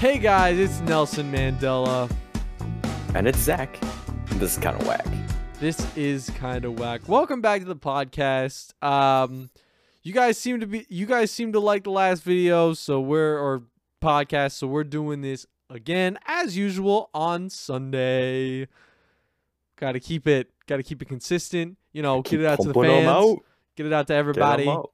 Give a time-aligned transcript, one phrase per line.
[0.00, 2.10] Hey guys, it's Nelson Mandela.
[3.14, 3.78] And it's Zach.
[4.36, 5.04] This is kind of whack.
[5.60, 7.06] This is kind of whack.
[7.06, 8.72] Welcome back to the podcast.
[8.82, 9.50] Um,
[10.02, 13.38] you guys seem to be, you guys seem to like the last video, so we're
[13.38, 13.64] or
[14.02, 18.68] podcast, so we're doing this again as usual on Sunday.
[19.76, 21.76] Got to keep it, got to keep it consistent.
[21.92, 23.40] You know, Keep get it out to the fans, out.
[23.76, 24.66] get it out to everybody.
[24.66, 24.92] out.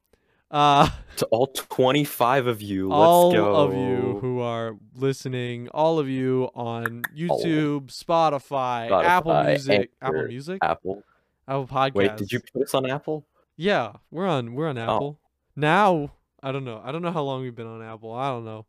[0.57, 3.53] Uh, To all 25 of you, let's go.
[3.55, 9.91] all of you who are listening, all of you on YouTube, Spotify, Apple Spotify, Music,
[10.01, 11.03] Apple Music, Apple.
[11.47, 11.95] Apple Podcasts.
[11.95, 13.27] Wait, did you put us on Apple?
[13.59, 15.21] Yeah, we're on we're on Apple.
[15.55, 16.81] Now, I don't know.
[16.83, 18.13] I don't know how long we've been on Apple.
[18.15, 18.65] I don't know.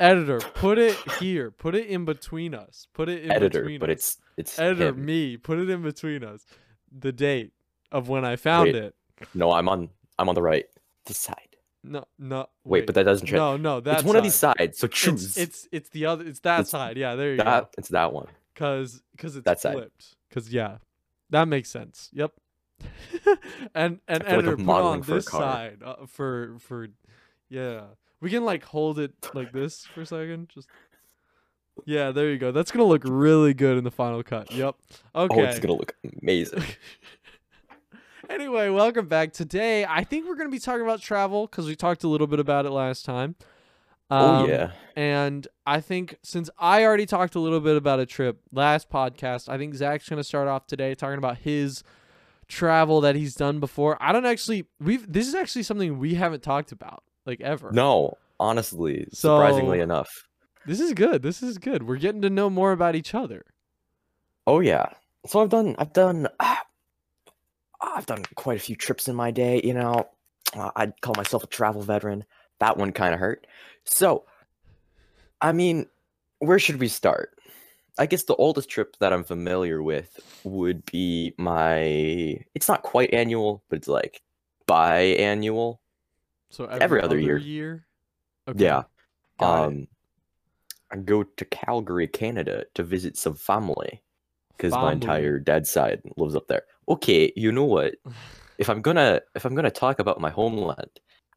[0.00, 1.52] Editor, put it here.
[1.52, 2.88] Put it in between us.
[2.94, 3.94] Put it in Editor, between but us.
[3.96, 5.04] it's it's editor him.
[5.04, 5.36] me.
[5.36, 6.44] Put it in between us.
[6.96, 7.52] The date
[7.92, 8.94] of when I found Wait, it.
[9.34, 10.66] No, I'm on I'm on the right.
[11.06, 11.56] This side.
[11.84, 12.48] No, no.
[12.64, 13.36] Wait, but that doesn't change.
[13.36, 13.80] no, no.
[13.80, 15.36] That's it's one of these sides, so It's, choose.
[15.36, 16.26] it's it's the other.
[16.26, 16.96] It's that It's side.
[16.96, 17.68] Yeah, there you go.
[17.78, 18.26] it's that one.
[18.56, 19.74] Cause, cause it's That side.
[19.74, 20.16] flipped.
[20.30, 20.78] Cause yeah,
[21.30, 22.10] that makes sense.
[22.12, 22.32] Yep.
[23.74, 26.88] and and feel like put on this side uh, for for
[27.48, 27.82] yeah.
[28.20, 30.48] We can like hold it like this for a second.
[30.48, 30.68] Just
[31.84, 32.52] yeah, there you go.
[32.52, 34.50] That's gonna look really good in the final cut.
[34.50, 34.74] Yep.
[35.14, 35.40] Okay.
[35.40, 36.64] Oh, it's gonna look amazing.
[38.28, 39.32] anyway, welcome back.
[39.32, 42.26] Today, I think we're going to be talking about travel because we talked a little
[42.26, 43.36] bit about it last time.
[44.10, 44.72] oh Um, yeah.
[44.94, 49.48] And I think since I already talked a little bit about a trip last podcast,
[49.48, 51.82] I think Zach's going to start off today talking about his
[52.48, 53.96] travel that he's done before.
[54.00, 57.70] I don't actually, we've, this is actually something we haven't talked about like ever.
[57.72, 60.10] No, honestly, surprisingly So- enough.
[60.64, 61.22] This is good.
[61.22, 61.86] This is good.
[61.86, 63.44] We're getting to know more about each other.
[64.48, 64.86] Oh yeah.
[65.24, 66.62] So I've done I've done ah,
[67.80, 70.08] I've done quite a few trips in my day, you know.
[70.54, 72.24] Uh, I'd call myself a travel veteran.
[72.60, 73.46] That one kind of hurt.
[73.84, 74.24] So
[75.40, 75.86] I mean,
[76.38, 77.38] where should we start?
[77.98, 81.80] I guess the oldest trip that I'm familiar with would be my
[82.54, 84.22] it's not quite annual, but it's like
[84.66, 85.78] biannual.
[86.50, 87.86] So Every other year.
[88.54, 88.84] Yeah.
[89.38, 89.66] got it.
[89.66, 89.88] um
[90.90, 94.02] I go to Calgary, Canada to visit some family
[94.56, 96.62] because my entire dad's side lives up there.
[96.88, 97.94] Okay, you know what?
[98.58, 100.88] If I'm gonna if I'm gonna talk about my homeland,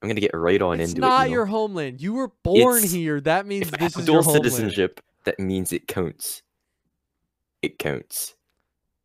[0.01, 1.23] I'm gonna get right on It's into not it.
[1.25, 1.33] you know?
[1.39, 2.01] your homeland.
[2.01, 3.19] You were born It's- here.
[3.19, 4.45] That means this is dual your homeland.
[4.45, 6.43] citizenship, that means it counts.
[7.61, 8.35] It counts.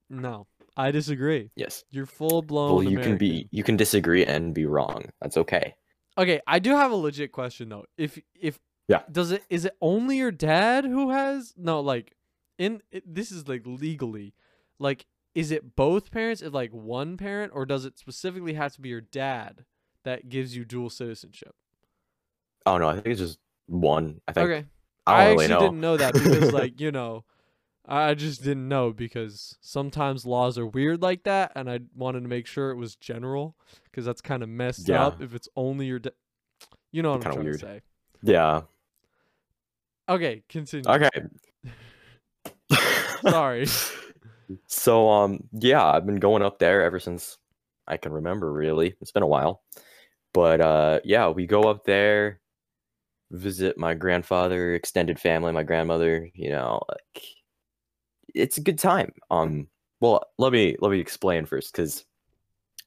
[0.09, 0.47] No,
[0.77, 1.51] I disagree.
[1.57, 1.83] Yes.
[1.91, 2.73] You're full blown.
[2.77, 5.07] well, you can be you can disagree and be wrong.
[5.21, 5.75] That's okay.
[6.17, 7.85] Okay, I do have a legit question though.
[7.99, 9.03] If if Yeah.
[9.11, 12.15] does it is it only your dad who has no like
[12.59, 14.35] in it, this is like legally
[14.79, 18.81] like is it both parents is like one parent or does it specifically have to
[18.81, 19.65] be your dad
[20.05, 21.55] that gives you dual citizenship?
[22.67, 24.21] Oh no, I think it's just one.
[24.29, 24.67] I think Okay.
[25.07, 25.61] I I, actually really know.
[25.61, 27.25] didn't know that because like, you know,
[27.87, 32.29] I just didn't know because sometimes laws are weird like that and I wanted to
[32.29, 35.05] make sure it was general because that's kind of messed Yeah.
[35.07, 36.11] up if it's only your da-
[36.93, 37.61] You know what I'm Kinda trying weird.
[37.61, 37.81] to say.
[38.23, 38.63] yeah.
[40.09, 40.89] Okay, continue.
[40.91, 41.09] Okay.
[43.29, 43.67] Sorry.
[44.69, 47.39] So um yeah, I've been going up there ever since
[47.89, 48.95] I can remember really.
[49.01, 49.63] It's been a while.
[50.35, 52.41] But uh yeah, we go up there
[53.33, 57.25] visit my grandfather, extended family, my grandmother, you know, like
[58.35, 59.13] it's a good time.
[59.31, 59.69] Um
[60.01, 62.05] well, let me let me explain first cuz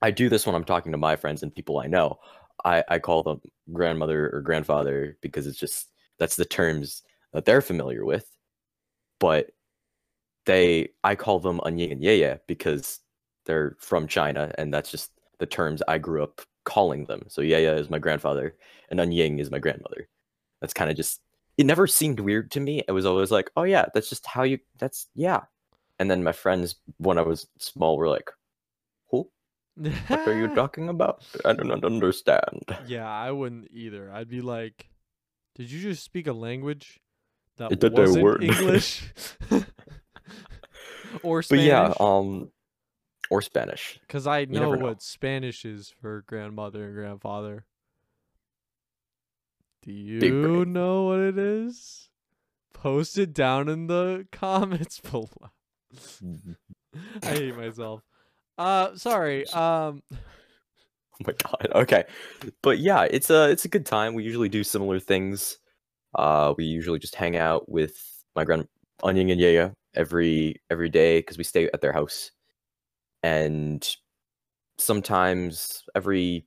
[0.02, 2.20] I do this when I'm talking to my friends and people I know.
[2.66, 3.42] I I call them
[3.74, 7.04] grandmother or grandfather because it's just that's the terms
[7.34, 8.30] that they're familiar with.
[9.20, 9.52] But
[10.48, 13.02] they I call them Anying and Yeye because
[13.46, 17.24] they're from China and that's just the terms I grew up calling them.
[17.28, 18.56] So Yeye is my grandfather
[18.90, 20.08] and Anying is my grandmother.
[20.62, 21.22] That's kind of just
[21.58, 22.84] it never seemed weird to me.
[22.88, 25.42] It was always like, oh yeah, that's just how you that's yeah.
[26.00, 28.32] And then my friends when I was small were like,
[29.12, 29.30] who?
[29.76, 31.24] What are you talking about?
[31.44, 32.64] I do not understand.
[32.88, 34.12] Yeah, I wouldn't either.
[34.12, 34.88] I'd be like,
[35.56, 37.00] "Did you just speak a language
[37.58, 39.04] that It wasn't word." English
[41.28, 42.52] or But Spanish?" yeah, um
[43.30, 44.00] or Spanish.
[44.02, 44.78] Because I know know.
[44.78, 47.66] what Spanish is for grandmother and grandfather.
[49.84, 52.10] Do you know what it is?
[52.74, 55.30] Post it down in the comments below.
[57.24, 58.02] I hate myself.
[58.58, 59.46] Uh, sorry.
[59.48, 60.18] Um, Oh
[61.28, 61.68] my god.
[61.74, 62.04] Okay.
[62.62, 64.14] But yeah, it's a it's a good time.
[64.14, 65.58] We usually do similar things.
[66.16, 67.98] Uh we usually just hang out with
[68.36, 68.68] my grand
[69.04, 72.32] Onion and Yaya every every day because we stay at their house.
[73.24, 73.86] And
[74.78, 76.46] sometimes every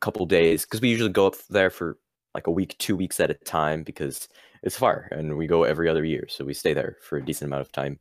[0.00, 1.98] couple days because we usually go up there for
[2.34, 4.28] like a week, two weeks at a time because
[4.62, 6.26] it's far and we go every other year.
[6.28, 7.98] So we stay there for a decent amount of time.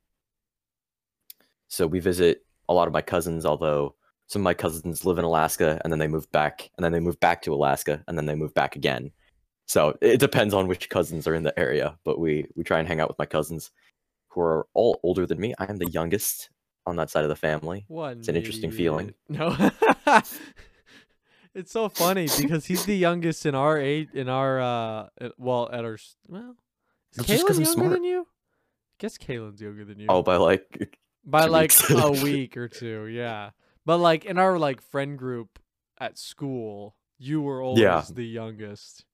[1.68, 3.96] So we visit a lot of my cousins, although
[4.28, 7.00] some of my cousins live in Alaska and then they move back and then they
[7.00, 9.12] move back to Alaska and then they move back again.
[9.68, 12.88] So it depends on which cousins are in the area, but we we try and
[12.88, 13.72] hang out with my cousins
[14.30, 15.54] who are all older than me.
[15.60, 16.50] I am the youngest
[16.86, 17.86] on that side of the family.
[17.88, 18.18] What?
[18.18, 19.14] It's an interesting feeling.
[19.28, 19.56] No.
[21.56, 25.84] it's so funny because he's the youngest in our age in our uh well at
[25.86, 25.98] our
[26.28, 26.56] well
[27.14, 27.92] is It's just 'cause Kalen I'm younger smart.
[27.94, 28.22] than you?
[28.22, 30.08] I guess Kalen's younger than you.
[30.10, 31.90] Oh, by like by like weeks.
[31.90, 33.52] a week or two, yeah.
[33.86, 35.60] But like in our like friend group
[36.00, 38.04] at school, you were always Yeah.
[38.12, 39.06] the youngest.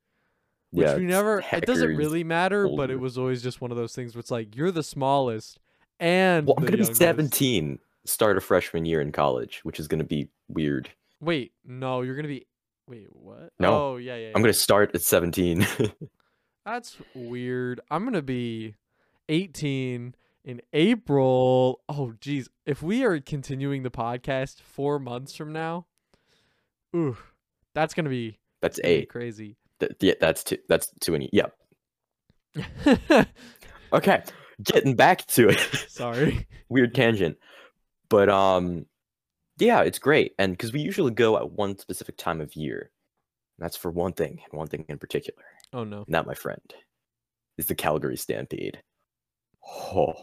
[0.76, 3.94] Which yeah, never it doesn't really matter, but it was always just one of those
[3.94, 5.60] things where it's like you're the smallest
[6.00, 10.04] and Well, I'm gonna be 17, start a freshman year in college, which is gonna
[10.04, 10.90] be weird.
[11.22, 12.46] Wait, no, you're gonna be
[12.88, 13.54] wait, what?
[13.60, 14.32] No, Oh yeah, yeah.
[14.36, 15.66] I'm gonna start at 17.
[16.66, 17.80] That's weird.
[17.90, 18.76] I'm gonna be
[19.30, 21.80] 18 in April.
[21.88, 22.50] Oh geez.
[22.66, 25.86] If we are continuing the podcast four months from now,
[26.96, 27.18] ooh,
[27.74, 29.10] that's gonna be, That's eight.
[29.10, 29.58] crazy.
[29.80, 30.58] Th- yeah, that's too.
[30.70, 31.48] That's too e- yeah.
[33.94, 34.24] Okay,
[34.62, 35.60] getting back to it.
[35.88, 36.48] Sorry.
[36.70, 37.38] Weird tangent,
[38.10, 38.88] but um,
[39.58, 42.92] yeah, it's great, and because we usually go at one specific time of year,
[43.58, 45.44] that's for one thing, and one thing in particular.
[45.72, 46.04] Oh no.
[46.08, 46.74] Not my friend,
[47.58, 48.82] is the Calgary Stampede.
[49.66, 50.14] Oh,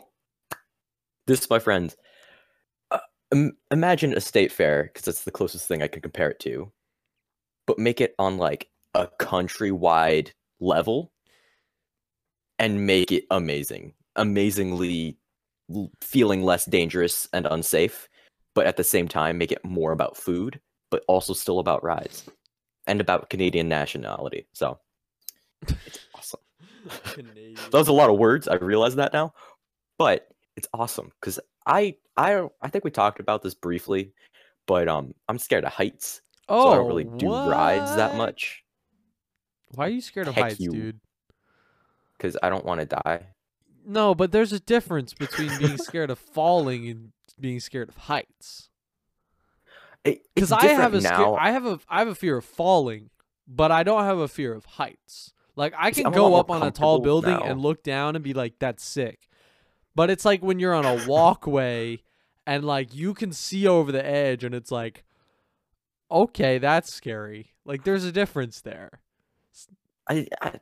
[1.26, 1.94] this, is my friend.
[2.90, 2.98] Uh,
[3.32, 6.70] im- imagine a state fair, because that's the closest thing I can compare it to,
[7.66, 10.30] but make it on like a countrywide
[10.60, 11.12] level,
[12.58, 15.16] and make it amazing, amazingly
[16.00, 18.08] feeling less dangerous and unsafe,
[18.54, 20.60] but at the same time make it more about food,
[20.90, 22.24] but also still about rides,
[22.86, 24.46] and about Canadian nationality.
[24.52, 24.78] So
[25.86, 26.40] it's awesome.
[27.04, 27.54] Canadian.
[27.54, 28.48] That was a lot of words.
[28.48, 29.32] I realize that now,
[29.98, 34.12] but it's awesome because I I I think we talked about this briefly,
[34.66, 38.62] but um I'm scared of heights, oh, so I don't really do rides that much
[39.74, 40.70] Why are you scared of Heck heights, you.
[40.70, 41.00] dude?
[42.22, 43.26] because I don't want to die.
[43.84, 48.68] No, but there's a difference between being scared of falling and being scared of heights.
[50.04, 51.36] Because it's I have a.
[51.38, 53.10] I have a I have a fear of falling,
[53.46, 55.32] but I don't have a fear of heights.
[55.56, 57.42] Like I can I'm go up on a tall building now.
[57.42, 59.28] and look down and be like, "That's sick,"
[59.94, 62.02] but it's like when you're on a walkway
[62.46, 65.04] and like you can see over the edge, and it's like,
[66.10, 67.52] okay, that's scary.
[67.64, 69.00] Like there's a difference there.
[70.12, 70.52] I, I,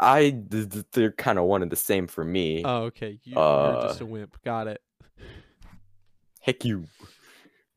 [0.00, 0.20] I
[0.50, 2.62] th- th- they're kind of one and the same for me.
[2.64, 4.36] Oh, okay, you, you're just Uh, a wimp.
[4.44, 4.80] Got it.
[6.40, 6.86] Heck you.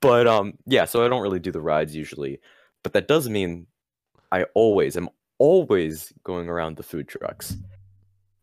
[0.00, 0.84] but um, yeah.
[0.84, 2.40] So I don't really do the rides usually,
[2.82, 3.66] but that does mean
[4.30, 7.56] I always am always going around the food trucks.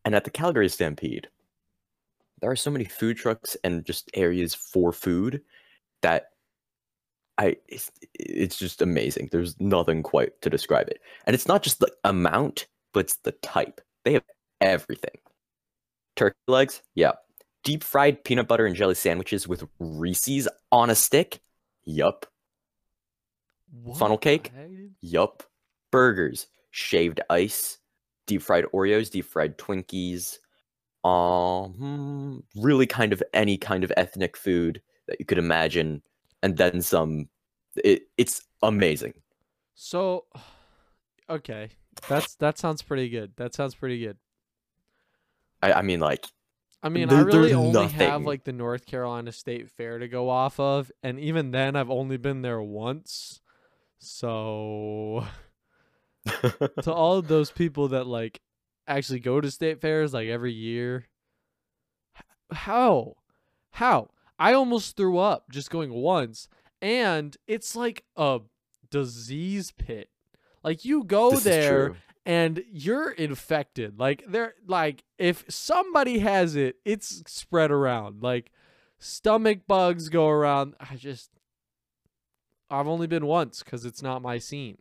[0.04, 1.28] And at the Calgary Stampede,
[2.40, 5.42] there are so many food trucks and just areas for food
[6.02, 6.31] that
[7.42, 9.30] I it's, it's just amazing.
[9.32, 11.00] There's nothing quite to describe it.
[11.26, 13.82] And it's not just the amount, but it's the type.
[14.06, 14.24] They have
[14.60, 15.18] everything.
[16.16, 17.14] Turkey legs, yeah.
[17.64, 21.40] Deep fried peanut butter and jelly sandwiches with Reese's on a stick,
[21.84, 22.26] yup.
[23.98, 24.52] Funnel What cake?
[25.02, 25.44] Yup.
[25.92, 27.80] Burgers, shaved ice,
[28.28, 30.38] deep fried Oreos, deep fried Twinkies,
[31.04, 36.02] um, hmm, really kind of any kind of ethnic food that you could imagine,
[36.42, 37.30] and then some.
[37.76, 39.14] It, it's amazing.
[39.76, 40.26] So,
[41.30, 41.70] okay,
[42.08, 43.34] that's that sounds pretty good.
[43.38, 44.18] That sounds pretty good.
[45.62, 46.26] I, I mean, like,
[46.84, 50.08] I mean, I There- really there's only have like the North Carolina State Fair to
[50.08, 53.42] go off of, and even then, I've only been there once.
[54.00, 55.26] So,
[56.26, 58.42] to all of those people that like
[58.88, 61.08] actually go to state fairs like every year,
[62.52, 63.16] how,
[63.72, 64.10] how?
[64.42, 66.48] I almost threw up just going once,
[66.82, 68.40] and it's like a
[68.90, 70.10] disease pit.
[70.64, 71.96] Like you go this there
[72.26, 74.00] and you're infected.
[74.00, 78.24] Like they're like if somebody has it, it's spread around.
[78.24, 78.52] Like
[78.98, 80.74] stomach bugs go around.
[80.80, 81.30] I just
[82.68, 84.80] I've only been once cuz it's not my scene.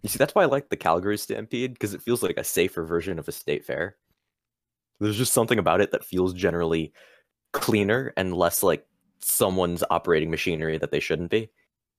[0.00, 2.84] You see, that's why I like the Calgary Stampede because it feels like a safer
[2.84, 3.98] version of a state fair.
[5.00, 6.94] There's just something about it that feels generally
[7.54, 8.84] cleaner and less like
[9.22, 11.48] someone's operating machinery that they shouldn't be.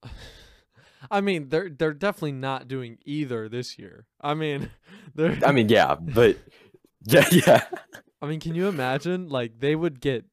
[1.11, 4.05] I mean, they're they're definitely not doing either this year.
[4.21, 4.69] I mean,
[5.15, 6.37] they're I mean, yeah, but
[7.03, 7.63] yeah, yeah,
[8.21, 10.25] I mean, can you imagine like they would get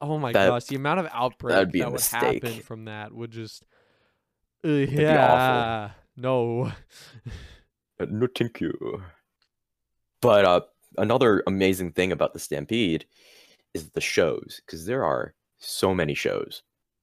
[0.00, 3.62] oh my That- gosh, the amount of outbreak that would happen from that would just
[4.64, 5.90] uh, yeah.
[6.16, 6.64] No.
[7.98, 9.02] Uh, No, thank you.
[10.20, 10.60] But uh,
[10.98, 13.06] another amazing thing about the Stampede
[13.74, 16.62] is the shows, because there are so many shows.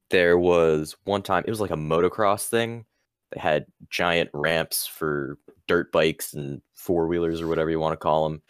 [0.10, 2.86] There was one time, it was like a motocross thing.
[3.32, 7.98] They had giant ramps for dirt bikes and four wheelers or whatever you want to
[7.98, 8.42] call them.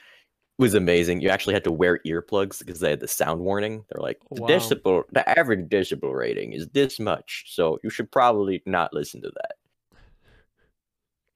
[0.60, 1.22] It was amazing.
[1.22, 3.84] You actually had to wear earplugs because they had the sound warning.
[3.90, 4.48] They're like, the wow.
[4.48, 9.32] decibel, the average decibel rating is this much, so you should probably not listen to
[9.36, 9.56] that.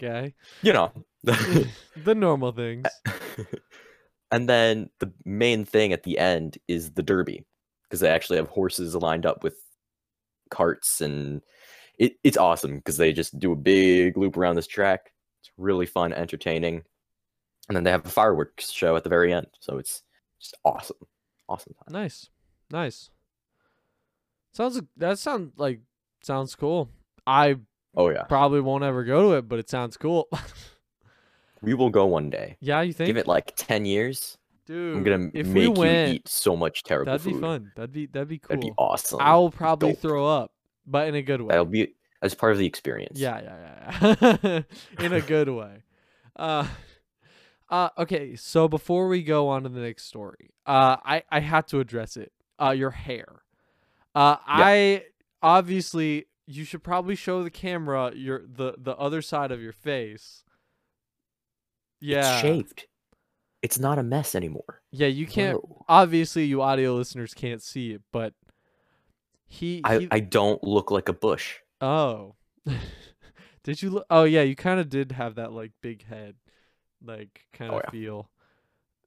[0.01, 0.33] Okay.
[0.63, 0.91] You know.
[1.23, 1.69] the
[2.15, 2.87] normal things.
[4.31, 7.45] and then the main thing at the end is the derby
[7.83, 9.57] because they actually have horses lined up with
[10.49, 11.41] carts and
[11.99, 15.11] it, it's awesome because they just do a big loop around this track
[15.41, 16.81] it's really fun entertaining
[17.67, 20.03] and then they have a fireworks show at the very end so it's
[20.39, 20.97] just awesome
[21.47, 22.29] awesome time Nice.
[22.71, 23.09] Nice.
[24.53, 25.81] Sounds that sounds like
[26.23, 26.89] sounds cool.
[27.27, 27.57] I
[27.95, 30.27] oh yeah probably won't ever go to it, but it sounds cool.
[31.61, 33.07] we will go one day yeah, you think?
[33.07, 36.83] give it like 10 years Dude, i'm gonna if make we you eat so much
[36.83, 37.71] terrible that'd food be fun.
[37.75, 38.49] That'd be that'd be cool.
[38.55, 39.99] that'd be awesome I'll probably Dope.
[39.99, 40.51] throw up,
[40.85, 41.49] but in a good way.
[41.49, 44.61] that'll be as part of the experience Yeah, yeah, yeah, yeah.
[45.05, 45.83] in a good way.
[46.35, 46.67] Uh,
[47.69, 48.35] uh, okay.
[48.35, 52.15] So before we go on to the next story, uh, I I had to address
[52.17, 52.31] it.
[52.61, 53.41] Uh, your hair.
[54.13, 55.05] Uh, I
[55.41, 60.43] obviously you should probably show the camera your the the other side of your face.
[62.01, 62.87] Yeah, it's shaved
[63.61, 65.07] it's not a mess anymore yeah.
[65.07, 65.57] You can't.
[65.63, 65.85] Whoa.
[65.87, 68.33] Obviously, you audio listeners can't see it, but
[69.47, 69.81] he.
[69.83, 71.59] I, he I don't look like a bush.
[71.79, 72.35] Oh.
[73.63, 74.05] did you look?
[74.09, 76.35] Oh yeah, you kind of did have that like big head,
[77.05, 77.89] like kind of Oh, yeah.
[77.91, 78.29] feel,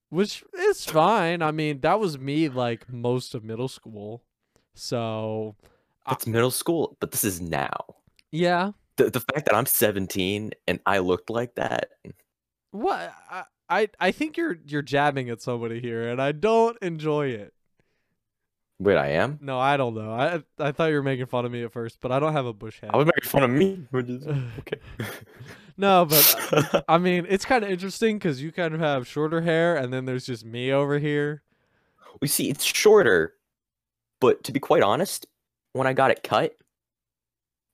[0.08, 1.42] which is fine.
[1.42, 4.22] I mean, that was me like most of middle school,
[4.74, 5.56] so
[6.06, 7.96] I- It's middle school, but this is now.
[8.30, 8.70] yeah.
[8.96, 11.90] The, the fact that I'm 17 and I looked like that,
[12.74, 17.28] What I, I I think you're you're jabbing at somebody here, and I don't enjoy
[17.28, 17.54] it.
[18.80, 19.38] wait, I am?
[19.40, 20.10] No, I don't know.
[20.10, 22.46] I I thought you were making fun of me at first, but I don't have
[22.46, 22.90] a bush head.
[22.92, 23.86] I was making fun of me.
[23.92, 24.26] which is-
[24.58, 24.80] okay.
[25.76, 29.76] no, but I mean, it's kind of interesting because you kind of have shorter hair,
[29.76, 31.42] and then there's just me over here.
[32.20, 33.34] we see it's shorter,
[34.20, 35.26] but to be quite honest,
[35.74, 36.56] when I got it cut,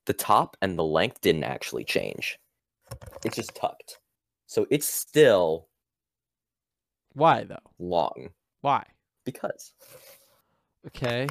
[0.05, 2.37] the top and the length didn't actually change.
[3.25, 3.97] It's just tucked.
[4.51, 5.69] So it's still
[7.13, 7.55] Why though?
[7.79, 8.83] long Why?
[9.23, 9.71] because
[10.87, 11.25] Okay.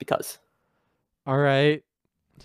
[0.00, 0.40] because
[1.24, 1.84] All right.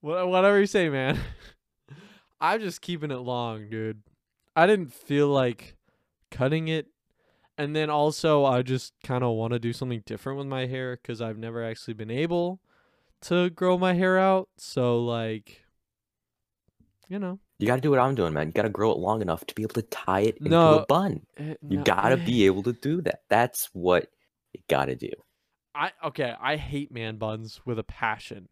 [0.00, 1.16] What whatever you say, man.
[2.40, 4.02] I'm just keeping it long, dude.
[4.56, 5.76] I didn't feel like
[6.32, 6.88] cutting it.
[7.56, 10.96] And then also I just kind of want to do something different with my hair
[10.96, 12.58] cuz I've never actually been able
[13.22, 14.48] to grow my hair out.
[14.56, 15.62] So like
[17.08, 17.38] you know.
[17.58, 18.46] You got to do what I'm doing, man.
[18.48, 20.78] You got to grow it long enough to be able to tie it into No,
[20.80, 21.22] a bun.
[21.36, 22.24] eh, You no, gotta eh.
[22.24, 23.20] be able to do that.
[23.28, 24.06] That's what
[24.52, 25.10] you gotta do.
[25.74, 28.48] I okay, I hate man buns with a passion.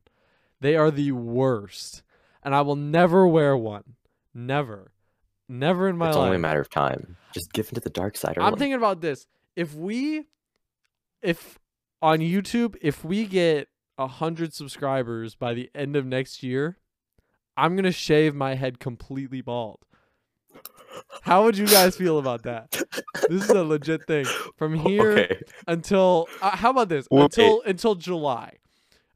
[0.61, 2.03] They are the worst,
[2.43, 3.95] and I will never wear one.
[4.35, 4.93] Never,
[5.49, 6.23] never in my it's life.
[6.23, 7.17] It's only a matter of time.
[7.33, 8.39] Just give into the dark side.
[8.39, 9.27] I'm thinking about this.
[9.57, 10.25] If we,
[11.23, 11.59] if
[12.03, 16.79] on YouTube, if we get a hundred subscribers by the end of next year,
[17.57, 19.81] I'm gonna shave my head completely bald.
[21.23, 22.71] How would you guys feel about that?
[23.29, 24.25] This is a legit thing.
[24.57, 25.41] From here Okay.
[25.67, 27.07] until uh, how about this?
[27.11, 27.23] Wait.
[27.25, 28.55] Until until July.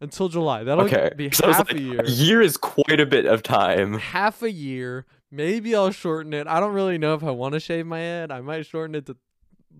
[0.01, 0.65] Until July.
[0.65, 1.11] That'll Okay.
[1.17, 2.01] be was half like, a year.
[2.01, 3.99] A year is quite a bit of time.
[3.99, 5.07] Half a year.
[5.31, 6.47] Maybe I'll shorten it.
[6.47, 8.33] I don't really know if I want to shave my head.
[8.33, 9.17] I might shorten it to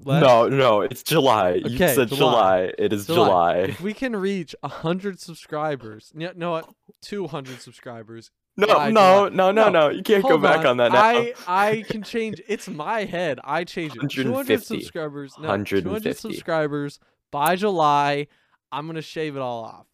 [0.05, 0.23] less.
[0.23, 1.55] No, no, it's July.
[1.55, 2.17] You said July.
[2.17, 2.73] July.
[2.79, 3.27] It is July.
[3.27, 3.57] July.
[3.71, 6.63] If we can reach a hundred subscribers, no, no.
[7.03, 8.31] Two hundred subscribers.
[8.57, 9.89] No, no, no, no, No, no.
[9.89, 11.01] You can't go back on, that now.
[11.01, 12.43] I I can change.
[12.47, 13.41] It's my head.
[13.43, 14.11] I change it.
[14.11, 15.35] Two hundred subscribers.
[15.39, 16.99] No, two hundred subscribers
[17.31, 18.27] by July.
[18.73, 19.87] I'm gonna shave it all off.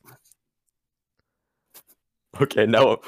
[2.41, 2.99] Okay, now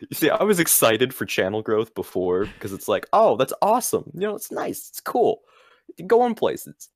[0.00, 4.10] You see, I was excited for channel growth before because it's like, oh, that's awesome.
[4.14, 4.88] You know, it's nice.
[4.88, 5.42] It's cool.
[5.88, 6.88] You can go on places.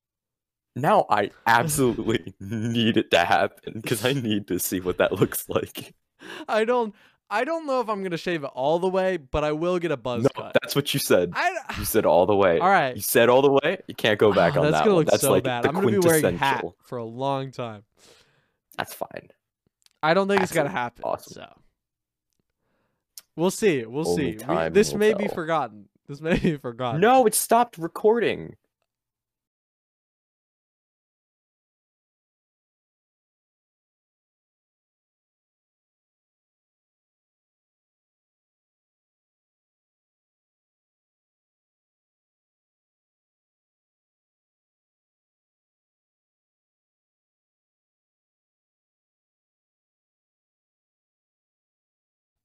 [0.75, 5.47] Now I absolutely need it to happen because I need to see what that looks
[5.47, 5.93] like.
[6.47, 6.93] I don't.
[7.29, 9.91] I don't know if I'm gonna shave it all the way, but I will get
[9.91, 10.55] a buzz No, cut.
[10.61, 11.31] that's what you said.
[11.35, 12.59] I, You said all the way.
[12.59, 12.95] all right.
[12.95, 13.81] You said all the way.
[13.87, 15.05] You can't go back Ah, on that's that gonna one.
[15.05, 15.65] look That's so like bad.
[15.65, 17.83] I'm gonna be wearing a hat for a long time.
[18.77, 19.29] That's fine.
[20.03, 21.03] I don't think it's gonna happen.
[21.03, 21.33] awesome.
[21.33, 21.53] So
[23.35, 23.85] we'll see.
[23.85, 24.45] We'll Only see.
[24.45, 25.89] We- this may be forgotten.
[26.07, 27.01] This may be forgotten.
[27.01, 28.55] No, it stopped recording.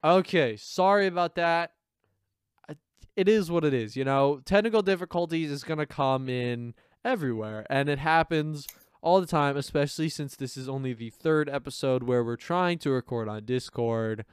[0.03, 1.73] Okay, sorry about that.
[3.17, 4.41] It is what it is, you know.
[4.45, 8.67] Technical difficulties is going to come in everywhere, and it happens
[9.03, 12.91] all the time, especially since this is only the third episode where we're trying to
[12.91, 14.25] record on Discord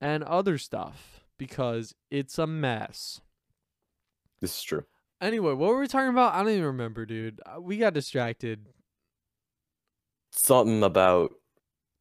[0.00, 3.20] and other stuff because it's a mess.
[4.40, 4.84] This is true.
[5.20, 6.34] Anyway, what were we talking about?
[6.34, 7.40] I don't even remember, dude.
[7.46, 8.66] Uh, We got distracted.
[10.30, 11.32] Something about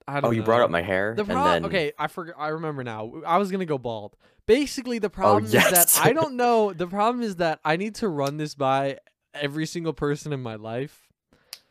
[0.08, 2.36] I don't oh, you brought up my hair, The problem, then okay, I forgot.
[2.38, 3.12] I remember now.
[3.26, 4.16] I was gonna go bald.
[4.46, 5.96] Basically, the problem is Oh, yes.
[5.96, 6.74] that I don't know.
[6.74, 9.00] The problem is that I need to run this by
[9.34, 11.08] every single person in my life.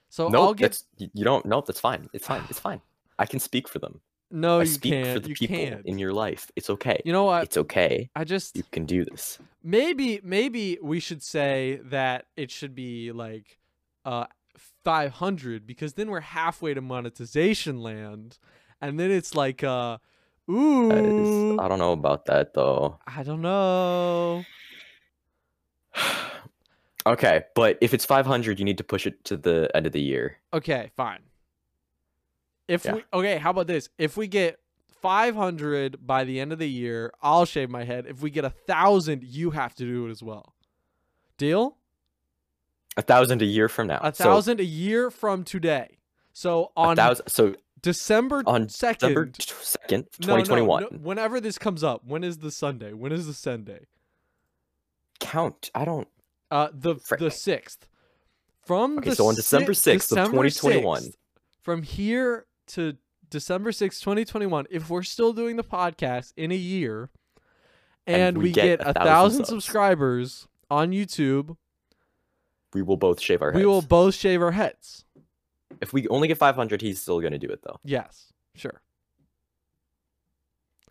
[0.08, 1.46] So no, I'll get you don't.
[1.46, 2.08] No, that's fine.
[2.12, 2.42] It's fine.
[2.50, 2.80] It's fine.
[3.18, 4.00] I can speak for them.
[4.30, 4.58] no.
[4.58, 5.14] I You speak can't.
[5.14, 5.86] for the you people can't.
[5.86, 6.50] in your life.
[6.56, 7.00] It's okay.
[7.04, 7.44] You know what?
[7.44, 8.10] it's okay.
[8.16, 9.38] I just You can do this.
[9.62, 13.58] maybe maybe we should say that it should be like
[14.04, 14.26] uh
[14.84, 18.38] 500 because then we're halfway to monetization land,
[18.80, 19.99] and then it's like uh
[20.50, 20.90] ooh.
[21.58, 22.99] I don't know about that though.
[23.06, 24.44] I don't know.
[27.06, 30.02] okay, but if it's 500, you need to push it to the end of the
[30.02, 30.38] year.
[30.52, 31.20] Okay, fine.
[32.68, 32.94] If Yeah.
[32.94, 33.88] we okay, how about this?
[33.99, 34.58] If we get
[35.02, 38.06] 500 by the end of the year, I'll shave my head.
[38.08, 40.54] If we get a thousand, you have to do it as well.
[41.37, 41.76] Deal?
[42.96, 43.98] A thousand a year from now.
[44.02, 45.98] A thousand a year from today.
[46.32, 47.28] So So, on thousand.
[47.28, 49.32] So December on second, December
[49.62, 50.82] second, no, no, 2021.
[50.82, 52.92] no, whenever this comes up, when is the Sunday?
[52.92, 53.86] When is the Sunday?
[55.20, 55.70] Count.
[55.74, 56.08] I don't.
[56.50, 57.86] Uh, the the sixth.
[58.64, 61.02] From Okay, the so on December 6th of December 2021.
[61.02, 61.12] 6th,
[61.60, 62.96] from here to
[63.28, 67.10] December sixth, 2021, if we're still doing the podcast in a year,
[68.06, 71.56] and, And we, we get, a 1,000 thousand subscribers on YouTube,
[72.75, 73.60] We will both shave our heads.
[73.60, 75.04] we will both shave our heads.
[75.80, 77.78] If we only get 500, he's still gonna do it though.
[77.84, 78.82] Yes, sure.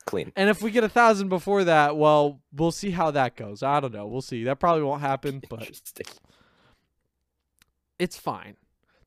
[0.05, 0.31] Clean.
[0.35, 3.63] And if we get a thousand before that, well, we'll see how that goes.
[3.63, 4.05] I don't know.
[4.05, 4.43] We'll see.
[4.43, 5.69] That probably won't happen, but
[7.99, 8.55] it's fine.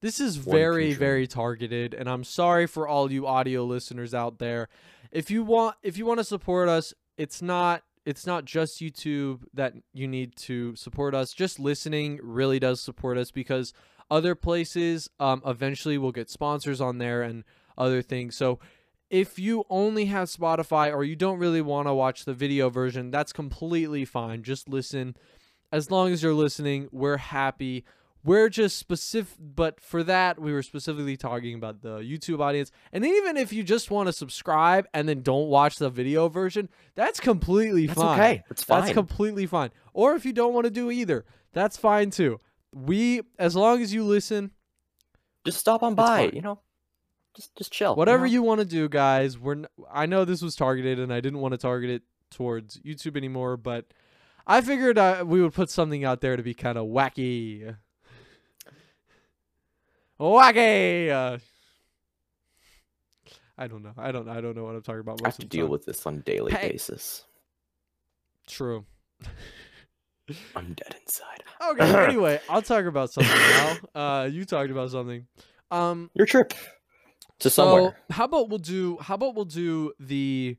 [0.01, 4.69] This is very, very targeted, and I'm sorry for all you audio listeners out there.
[5.11, 9.41] If you want, if you want to support us, it's not, it's not just YouTube
[9.53, 11.33] that you need to support us.
[11.33, 13.75] Just listening really does support us because
[14.09, 17.43] other places, um, eventually will get sponsors on there and
[17.77, 18.37] other things.
[18.37, 18.61] So
[19.11, 23.11] if you only have Spotify or you don't really want to watch the video version,
[23.11, 24.45] that's completely fine.
[24.45, 25.17] Just listen.
[25.73, 27.85] As long as you're listening, we're happy.
[28.27, 32.73] We're just specific, but for that, we were specifically talking about the YouTube audience.
[32.93, 36.69] And even if you just want to subscribe and then don't watch the video version,
[36.97, 38.19] that's completely That's fine.
[38.19, 38.45] okay.
[38.49, 38.81] That's fine.
[38.81, 39.71] That's completely fine.
[39.95, 42.41] Or if you don't want to do either, that's fine too.
[42.75, 44.51] We, as long as you listen,
[45.45, 46.31] just stop on by.
[46.35, 46.59] You know,
[47.37, 47.95] just just chill.
[47.95, 48.33] whatever know?
[48.33, 49.39] you want to do, guys.
[49.39, 49.53] We're.
[49.53, 53.17] N- I know this was targeted, and I didn't want to target it towards YouTube
[53.17, 53.87] anymore, but
[54.49, 57.77] I figured uh, we would put something out there to be kind of wacky.
[60.21, 61.11] Wacky.
[61.11, 61.39] Uh,
[63.59, 63.93] I don't know.
[63.97, 64.29] I don't.
[64.29, 65.21] I don't know what I'm talking about.
[65.25, 65.73] I have to deal time.
[65.73, 66.71] with this on a daily Hey.
[66.73, 67.25] basis.
[68.47, 68.85] True.
[70.55, 71.43] I'm dead inside.
[71.71, 72.05] Okay.
[72.09, 73.77] anyway, I'll talk about something now.
[73.95, 75.27] Uh, you talked about something.
[75.71, 76.53] Um, Your trip
[77.41, 77.97] to so somewhere.
[78.11, 78.99] how about we'll do?
[79.01, 80.59] How about we'll do the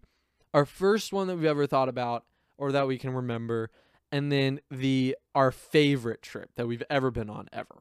[0.56, 2.26] our first one that we've ever thought about
[2.58, 3.70] or that we can remember,
[4.12, 7.76] and then the our favorite trip that we've ever been on ever.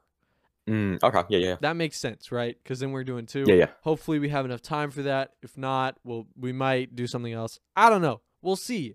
[0.68, 1.22] Mm, okay.
[1.29, 1.38] Yeah.
[1.38, 1.57] Yeah.
[1.61, 2.57] That makes sense, right?
[2.62, 3.44] Because then we're doing two.
[3.46, 3.55] Yeah.
[3.55, 3.66] Yeah.
[3.83, 5.33] Hopefully, we have enough time for that.
[5.42, 7.61] If not, we'll we might do something else.
[7.76, 8.20] I don't know.
[8.42, 8.94] We'll see.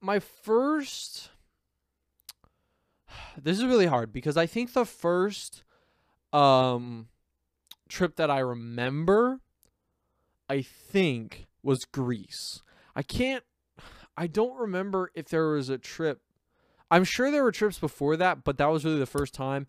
[0.00, 1.30] My first.
[3.40, 5.62] This is really hard because I think the first
[6.32, 7.08] um
[7.88, 9.40] trip that I remember,
[10.48, 12.62] I think, was Greece.
[12.94, 13.44] I can't.
[14.16, 16.20] I don't remember if there was a trip.
[16.90, 19.68] I'm sure there were trips before that, but that was really the first time.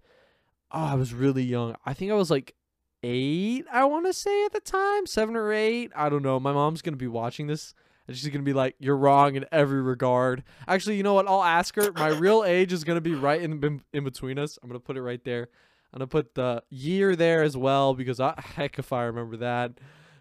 [0.72, 1.76] Oh, I was really young.
[1.86, 2.56] I think I was like
[3.04, 5.92] eight, I want to say at the time, seven or eight.
[5.96, 6.40] I don't know.
[6.40, 7.74] My mom's going to be watching this
[8.10, 10.44] and she's going to be like, You're wrong in every regard.
[10.68, 11.28] Actually, you know what?
[11.28, 11.92] I'll ask her.
[11.92, 14.58] My real age is going to be right in, in between us.
[14.62, 15.50] I'm going to put it right there.
[15.94, 19.38] I'm going to put the year there as well because I, heck if I remember
[19.38, 19.74] that.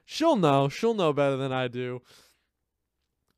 [0.05, 0.69] She'll know.
[0.69, 2.03] She'll know better than I do.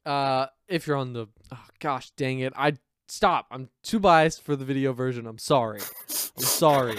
[0.04, 2.74] Uh, if you're on the, oh gosh, dang it, I
[3.08, 3.46] stop.
[3.52, 5.28] I'm too biased for the video version.
[5.28, 5.80] I'm sorry.
[6.40, 6.96] Sorry.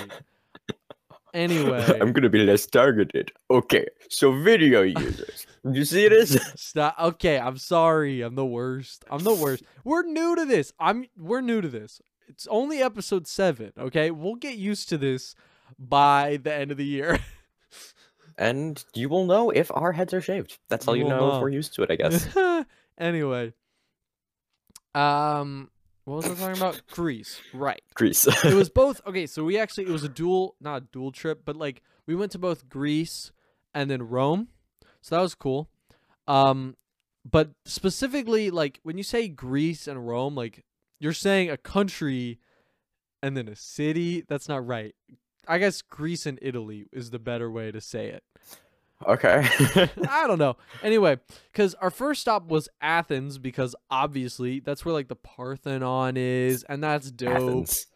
[1.33, 3.31] Anyway, I'm gonna be less targeted.
[3.49, 3.85] Okay.
[4.09, 5.47] So video users.
[5.63, 6.37] you see this?
[6.55, 6.95] stop.
[6.99, 8.21] Okay, I'm sorry.
[8.21, 9.05] I'm the worst.
[9.09, 9.63] I'm the worst.
[9.83, 10.73] We're new to this.
[10.79, 11.05] I'm.
[11.17, 12.01] We're new to this.
[12.27, 13.71] It's only episode seven.
[13.77, 15.35] Okay, we'll get used to this
[15.79, 17.19] by the end of the year.
[18.37, 20.57] and you will know if our heads are shaved.
[20.69, 21.35] That's all You you, know, know.
[21.35, 22.27] if we're used to it, I guess.
[22.97, 23.53] anyway,
[24.95, 25.69] um,
[26.05, 26.81] what was I talking about?
[26.91, 27.81] Greece, right?
[27.93, 28.27] Greece.
[28.27, 29.01] It was both.
[29.05, 32.15] Okay, so we actually it was a dual, not a dual trip, but like we
[32.15, 33.31] went to both Greece
[33.73, 34.49] and then Rome,
[35.01, 35.69] so that was cool.
[36.27, 36.75] Um,
[37.29, 40.63] but specifically, like when you say Greece and Rome, like
[40.99, 42.39] you're saying a country
[43.21, 44.23] and then a city.
[44.27, 44.95] That's not right.
[45.47, 48.23] I guess Greece and Italy is the better way to say it.
[49.07, 49.47] Okay.
[50.09, 50.57] I don't know.
[50.83, 51.19] Anyway,
[51.51, 56.83] because our first stop was Athens, because obviously that's where like the Parthenon is, and
[56.83, 57.29] that's dope.
[57.29, 57.87] Athens.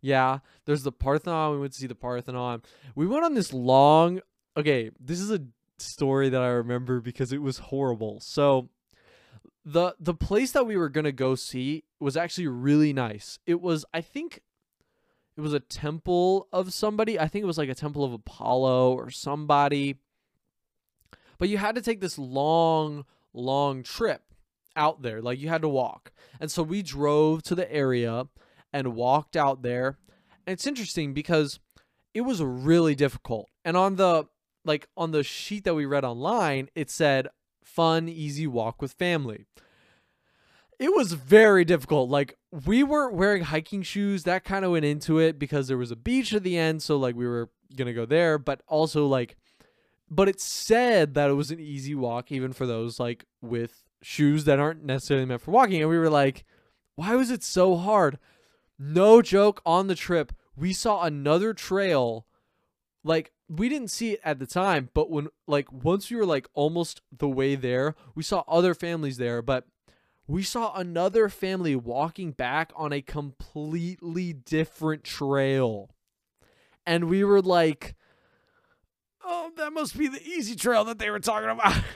[0.00, 1.52] Yeah, there's the Parthenon.
[1.52, 2.62] We went to see the Parthenon.
[2.94, 4.20] We went on this long.
[4.56, 5.40] Okay, this is a
[5.78, 8.20] story that I remember because it was horrible.
[8.20, 8.68] So,
[9.64, 13.38] the the place that we were gonna go see was actually really nice.
[13.46, 14.40] It was, I think,
[15.36, 17.18] it was a temple of somebody.
[17.18, 19.98] I think it was like a temple of Apollo or somebody.
[21.42, 24.22] But you had to take this long, long trip
[24.76, 25.20] out there.
[25.20, 26.12] Like you had to walk.
[26.38, 28.28] And so we drove to the area
[28.72, 29.98] and walked out there.
[30.46, 31.58] And it's interesting because
[32.14, 33.48] it was really difficult.
[33.64, 34.26] And on the
[34.64, 37.26] like on the sheet that we read online, it said
[37.64, 39.46] fun, easy walk with family.
[40.78, 42.08] It was very difficult.
[42.08, 44.22] Like we weren't wearing hiking shoes.
[44.22, 46.96] That kind of went into it because there was a beach at the end, so
[46.96, 49.34] like we were going to go there, but also like
[50.14, 54.44] but it said that it was an easy walk even for those like with shoes
[54.44, 56.44] that aren't necessarily meant for walking and we were like
[56.94, 58.18] why was it so hard?
[58.78, 62.26] No joke on the trip we saw another trail
[63.02, 66.48] like we didn't see it at the time but when like once we were like
[66.52, 69.66] almost the way there we saw other families there but
[70.26, 75.90] we saw another family walking back on a completely different trail.
[76.86, 77.94] And we were like
[79.24, 81.82] oh that must be the easy trail that they were talking about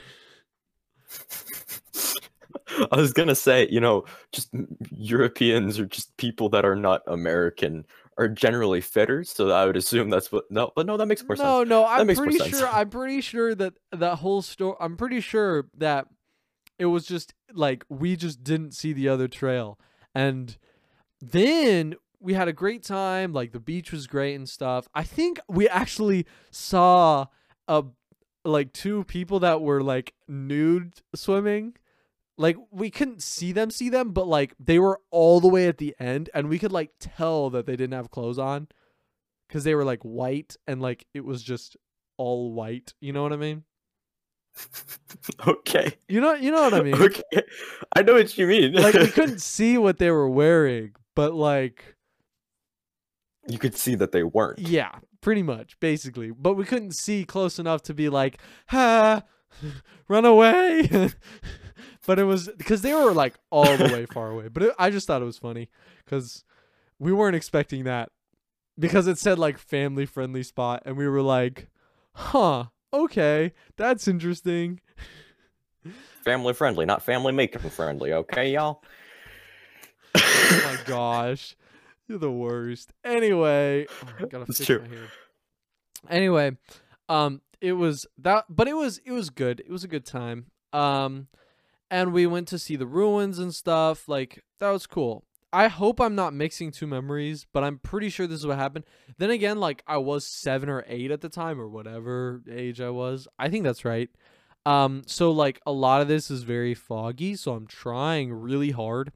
[2.91, 4.49] I was gonna say, you know, just
[4.91, 7.85] Europeans or just people that are not American
[8.17, 10.45] are generally fitter, so I would assume that's what.
[10.49, 11.69] No, but no, that makes more no, sense.
[11.69, 12.57] no, no, I'm pretty sense.
[12.57, 12.67] sure.
[12.67, 14.75] I'm pretty sure that that whole story.
[14.79, 16.07] I'm pretty sure that
[16.77, 19.79] it was just like we just didn't see the other trail,
[20.13, 20.57] and
[21.21, 23.33] then we had a great time.
[23.33, 24.87] Like the beach was great and stuff.
[24.93, 27.27] I think we actually saw
[27.67, 27.83] a
[28.43, 31.75] like two people that were like nude swimming.
[32.37, 35.77] Like we couldn't see them see them, but like they were all the way at
[35.77, 38.67] the end and we could like tell that they didn't have clothes on
[39.49, 41.77] cuz they were like white and like it was just
[42.17, 42.93] all white.
[43.01, 43.63] You know what I mean?
[45.47, 45.97] okay.
[46.07, 46.95] You know you know what I mean?
[46.95, 47.43] Okay.
[47.95, 48.73] I know what you mean.
[48.73, 51.96] like we couldn't see what they were wearing, but like
[53.47, 54.59] you could see that they weren't.
[54.59, 56.31] yeah, pretty much, basically.
[56.31, 59.23] But we couldn't see close enough to be like, "Ha,
[60.07, 60.89] run away."
[62.05, 64.47] but it was because they were like all the way far away.
[64.47, 65.69] But it, I just thought it was funny
[66.03, 66.43] because
[66.99, 68.09] we weren't expecting that
[68.77, 71.67] because it said like family friendly spot, and we were like,
[72.13, 74.81] "Huh, okay, that's interesting."
[76.23, 78.11] Family friendly, not family making friendly.
[78.11, 78.83] Okay, y'all.
[80.13, 81.55] oh my gosh.
[82.07, 82.93] You're the worst.
[83.03, 84.79] Anyway, oh, gotta It's fix true.
[84.81, 85.07] my hair.
[86.09, 86.57] Anyway,
[87.09, 89.59] um, it was that, but it was it was good.
[89.59, 90.47] It was a good time.
[90.73, 91.27] Um,
[91.89, 94.07] and we went to see the ruins and stuff.
[94.07, 95.23] Like that was cool.
[95.53, 98.85] I hope I'm not mixing two memories, but I'm pretty sure this is what happened.
[99.17, 102.89] Then again, like I was seven or eight at the time, or whatever age I
[102.89, 103.27] was.
[103.39, 104.09] I think that's right.
[104.65, 109.13] Um, so like a lot of this is very foggy, so I'm trying really hard.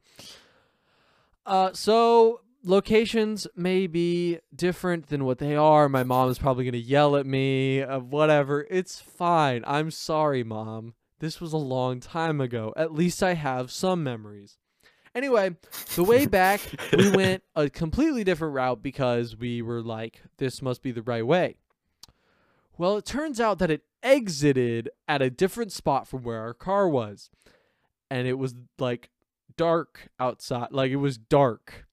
[1.44, 5.88] Uh, so locations may be different than what they are.
[5.88, 7.82] My mom is probably gonna yell at me.
[7.82, 8.66] Uh, whatever.
[8.70, 9.64] It's fine.
[9.66, 10.94] I'm sorry, mom.
[11.18, 12.72] This was a long time ago.
[12.76, 14.58] At least I have some memories.
[15.14, 15.54] Anyway,
[15.94, 16.60] the way back,
[16.96, 21.26] we went a completely different route because we were like, this must be the right
[21.26, 21.56] way.
[22.78, 26.88] Well, it turns out that it exited at a different spot from where our car
[26.88, 27.30] was.
[28.10, 29.10] And it was like
[29.56, 30.68] dark outside.
[30.72, 31.86] Like it was dark.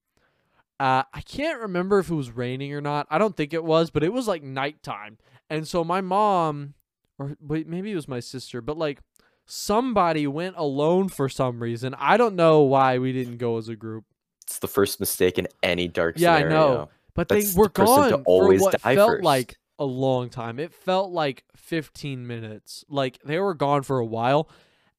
[0.79, 3.07] Uh, I can't remember if it was raining or not.
[3.09, 5.17] I don't think it was, but it was like nighttime.
[5.49, 6.75] And so my mom,
[7.17, 8.99] or wait, maybe it was my sister, but like
[9.45, 11.95] somebody went alone for some reason.
[11.97, 14.05] I don't know why we didn't go as a group.
[14.45, 16.89] It's the first mistake in any dark Yeah, I know.
[17.13, 19.23] But That's they were the gone for what felt first.
[19.23, 20.59] like a long time.
[20.59, 22.85] It felt like 15 minutes.
[22.87, 24.49] Like they were gone for a while,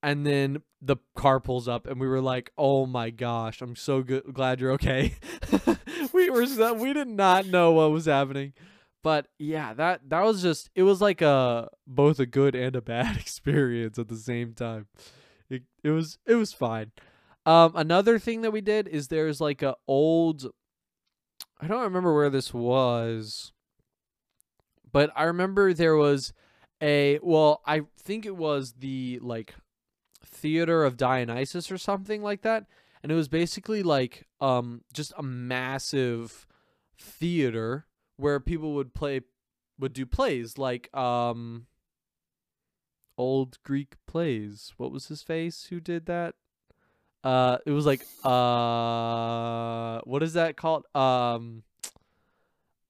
[0.03, 4.03] and then the car pulls up, and we were like, "Oh my gosh, I'm so
[4.03, 5.17] good, glad you're okay."
[6.13, 8.53] we were so, we did not know what was happening,
[9.03, 12.83] but yeah, that that was just it was like a both a good and a
[12.83, 14.87] bad experience at the same time.
[15.49, 16.93] It it was it was fine.
[17.47, 20.51] Um another thing that we did is there's like a old
[21.61, 23.53] I don't remember where this was.
[24.93, 26.33] But I remember there was
[26.83, 29.55] a well, I think it was the like
[30.41, 32.67] theater of Dionysus or something like that.
[33.03, 36.47] And it was basically like um just a massive
[36.99, 39.23] theater where people would play
[39.79, 41.67] would do plays like um
[43.17, 44.73] old Greek plays.
[44.77, 46.35] What was his face who did that?
[47.25, 50.85] Uh it was like uh what is that called?
[50.95, 51.63] Um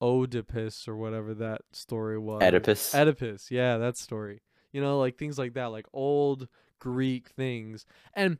[0.03, 2.43] Oedipus or whatever that story was.
[2.43, 2.95] Oedipus.
[2.95, 4.41] Oedipus, yeah, that story.
[4.73, 6.49] You know, like things like that, like old
[6.81, 7.87] Greek things.
[8.15, 8.39] And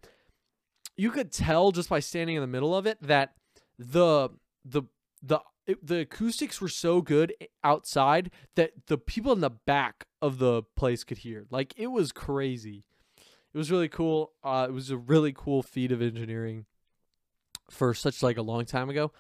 [0.97, 3.35] you could tell just by standing in the middle of it that
[3.79, 4.31] the
[4.65, 4.83] the
[5.23, 10.39] the it, the acoustics were so good outside that the people in the back of
[10.39, 11.47] the place could hear.
[11.51, 12.85] Like it was crazy.
[13.53, 14.33] It was really cool.
[14.45, 16.67] Uh, it was a really cool feat of engineering
[17.71, 19.13] for such like a long time ago.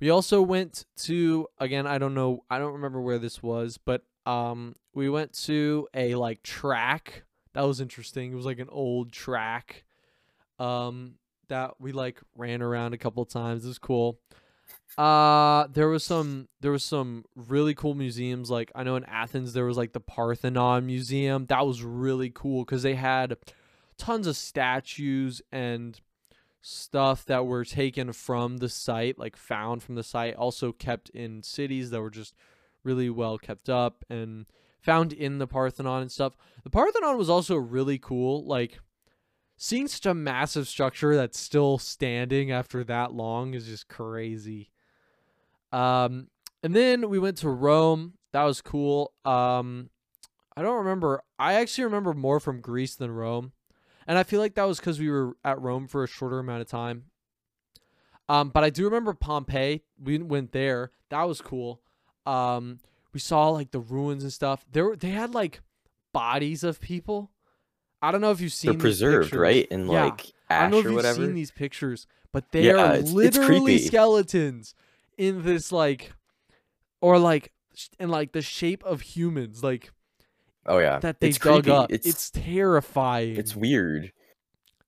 [0.00, 4.02] We also went to again, I don't know, I don't remember where this was, but
[4.26, 7.24] um we went to a like track.
[7.54, 8.32] That was interesting.
[8.32, 9.84] It was like an old track.
[10.58, 11.14] Um
[11.48, 13.64] that we like ran around a couple times.
[13.64, 14.18] It was cool.
[14.96, 19.52] Uh there was some there was some really cool museums like I know in Athens
[19.52, 21.46] there was like the Parthenon museum.
[21.46, 23.36] That was really cool cuz they had
[23.98, 26.00] tons of statues and
[26.62, 31.42] stuff that were taken from the site, like found from the site, also kept in
[31.42, 32.34] cities that were just
[32.84, 34.46] really well kept up and
[34.82, 36.36] found in the Parthenon and stuff.
[36.64, 38.44] The Parthenon was also really cool.
[38.44, 38.80] Like
[39.56, 44.70] seeing such a massive structure that's still standing after that long is just crazy.
[45.70, 46.28] Um,
[46.62, 48.14] and then we went to Rome.
[48.32, 49.12] That was cool.
[49.24, 49.90] Um,
[50.56, 51.22] I don't remember.
[51.38, 53.52] I actually remember more from Greece than Rome.
[54.06, 56.60] And I feel like that was because we were at Rome for a shorter amount
[56.60, 57.04] of time.
[58.28, 59.82] Um, but I do remember Pompeii.
[60.02, 60.90] We went there.
[61.10, 61.82] That was cool.
[62.26, 62.80] Um,
[63.12, 64.64] we saw like the ruins and stuff.
[64.72, 65.60] There, they had like
[66.12, 67.30] bodies of people.
[68.00, 68.70] I don't know if you've seen.
[68.72, 69.38] They're these preserved, pictures.
[69.40, 69.66] right?
[69.70, 70.04] In Yeah.
[70.06, 71.16] like I don't ash know if or you've whatever.
[71.24, 73.86] seen these pictures, but they Yeah, are it's- it's literally creepy.
[73.86, 74.74] skeletons
[75.18, 76.12] in this like,
[77.00, 77.52] or like
[77.98, 79.92] in like the shape of humans, like
[80.66, 81.70] oh yeah, that they it's dug creepy.
[81.70, 81.92] up.
[81.92, 83.36] It's it's terrifying.
[83.36, 84.12] it's weird.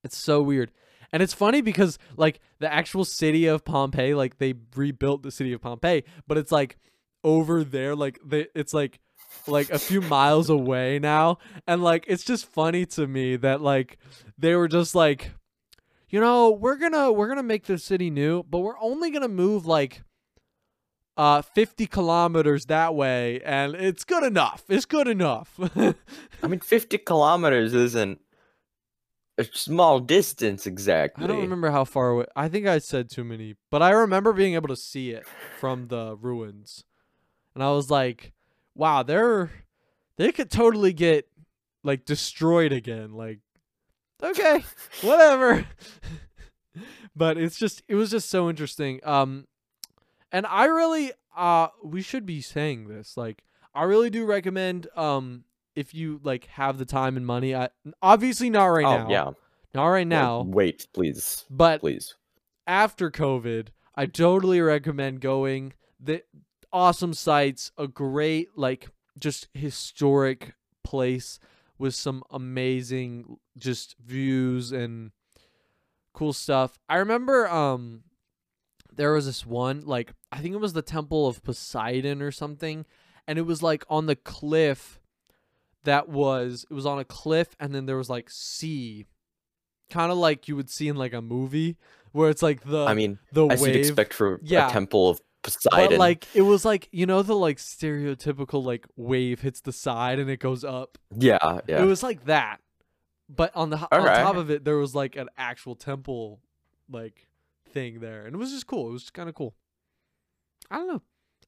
[0.03, 0.71] It's so weird.
[1.13, 5.53] And it's funny because like the actual city of Pompeii, like they rebuilt the city
[5.53, 6.77] of Pompeii, but it's like
[7.25, 9.01] over there, like they it's like
[9.49, 11.39] like a few miles away now.
[11.67, 13.99] And like it's just funny to me that like
[14.39, 15.33] they were just like
[16.09, 19.67] you know, we're gonna we're gonna make the city new, but we're only gonna move
[19.67, 20.03] like
[21.17, 24.65] uh 50 kilometers that way and it's good enough.
[24.69, 25.59] It's good enough.
[26.43, 28.21] I mean, fifty kilometers isn't
[29.39, 31.25] a small distance exactly.
[31.25, 32.27] I don't remember how far away.
[32.37, 35.27] I think I said too many, but I remember being able to see it
[35.59, 36.85] from the ruins,
[37.55, 38.33] and I was like,
[38.75, 39.51] "Wow, they're
[40.17, 41.29] they could totally get
[41.83, 43.41] like destroyed again." Like,
[44.23, 44.65] okay,
[45.03, 45.67] whatever.
[47.17, 49.01] but it's just it was just so interesting.
[49.05, 49.47] Um,
[50.33, 53.43] and I really uh we should be saying this like
[53.75, 57.55] I really do recommend um if you like have the time and money.
[57.55, 57.71] I
[58.03, 59.11] obviously not right oh now.
[59.11, 59.31] yeah.
[59.75, 60.43] Not right now.
[60.43, 62.15] wait, please, But please.
[62.65, 65.73] after COVID, I totally recommend going.
[65.99, 66.23] The
[66.75, 71.39] awesome sites, a great like just historic place
[71.79, 75.13] with some amazing just views and
[76.13, 76.79] cool stuff.
[76.89, 78.03] I remember um
[78.93, 82.85] there was this one like I think it was the Temple of Poseidon or something
[83.27, 85.01] and it was like on the cliff
[85.85, 89.07] that was it was on a cliff and then there was like sea
[89.91, 91.77] kind of like you would see in like a movie
[92.13, 94.69] where it's like the I mean, the as wave you'd expect for Yeah.
[94.69, 95.21] a temple of
[95.71, 100.19] but like it was like you know the like stereotypical like wave hits the side
[100.19, 100.99] and it goes up?
[101.17, 101.83] Yeah, yeah.
[101.83, 102.61] it was like that.
[103.29, 104.23] But on the on Alright.
[104.23, 106.41] top of it there was like an actual temple
[106.91, 107.29] like
[107.71, 108.27] thing there.
[108.27, 108.89] And it was just cool.
[108.89, 109.55] It was kind of cool.
[110.71, 111.03] I don't know.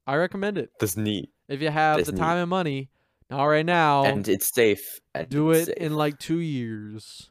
[0.06, 0.70] I recommend it.
[0.78, 2.20] That's neat, if you have That's the neat.
[2.20, 2.90] time and money
[3.30, 4.04] not right now.
[4.04, 5.00] And it's safe.
[5.14, 5.86] And do it's it safe.
[5.86, 7.30] in like two years.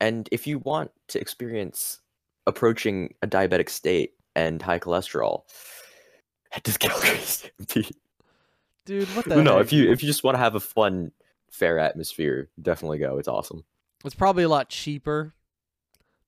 [0.00, 2.00] And if you want to experience
[2.46, 5.42] approaching a diabetic state and high cholesterol,
[6.50, 7.90] head to the Calgary
[8.84, 9.66] dude what the no, heck?
[9.66, 11.10] if you if you just want to have a fun,
[11.50, 13.18] fair atmosphere, definitely go.
[13.18, 13.64] It's awesome.
[14.04, 15.34] it's probably a lot cheaper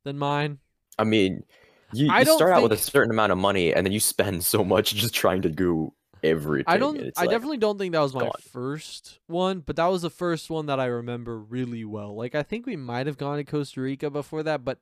[0.03, 0.59] than mine
[0.99, 1.45] I mean,
[1.93, 4.45] you, I you start out with a certain amount of money, and then you spend
[4.45, 6.65] so much just trying to go everything.
[6.67, 6.99] I don't.
[7.17, 10.51] I like, definitely don't think that was my first one, but that was the first
[10.51, 12.15] one that I remember really well.
[12.17, 14.81] Like I think we might have gone to Costa Rica before that, but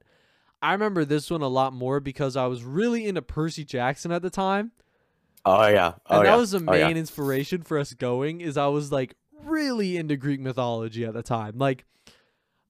[0.62, 4.22] I remember this one a lot more because I was really into Percy Jackson at
[4.22, 4.72] the time,
[5.46, 5.92] Oh yeah.
[6.10, 6.32] Oh and yeah.
[6.32, 6.88] that was the oh, yeah.
[6.88, 8.40] main inspiration for us going.
[8.40, 9.14] Is I was like
[9.44, 11.56] really into Greek mythology at the time.
[11.56, 11.84] Like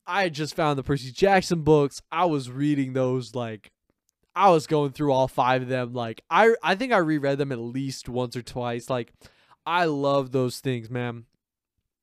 [0.06, 2.02] I had just found the Percy Jackson books.
[2.12, 3.72] I was reading those like.
[4.38, 5.94] I was going through all five of them.
[5.94, 8.90] Like I, I think I reread them at least once or twice.
[8.90, 9.10] Like,
[9.64, 11.24] I love those things, man.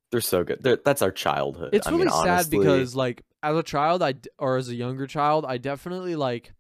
[0.10, 0.64] They're so good.
[0.64, 1.70] They're, that's our childhood.
[1.74, 4.76] It's I really mean, sad honestly, because like as a child I or as a
[4.76, 6.54] younger child I definitely like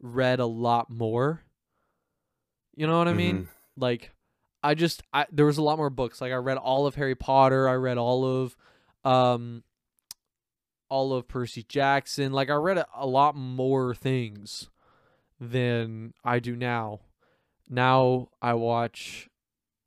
[0.00, 1.42] read a lot more.
[2.74, 3.44] You know what I mean?
[3.44, 3.48] Mhm.
[3.78, 4.10] Like
[4.62, 6.20] I just I there was a lot more books.
[6.20, 8.56] Like I read all of Harry Potter, I read all of
[9.04, 9.62] um
[10.88, 12.32] all of Percy Jackson.
[12.32, 14.68] Like I read a, a lot more things
[15.40, 17.00] than I do now.
[17.68, 19.28] Now I watch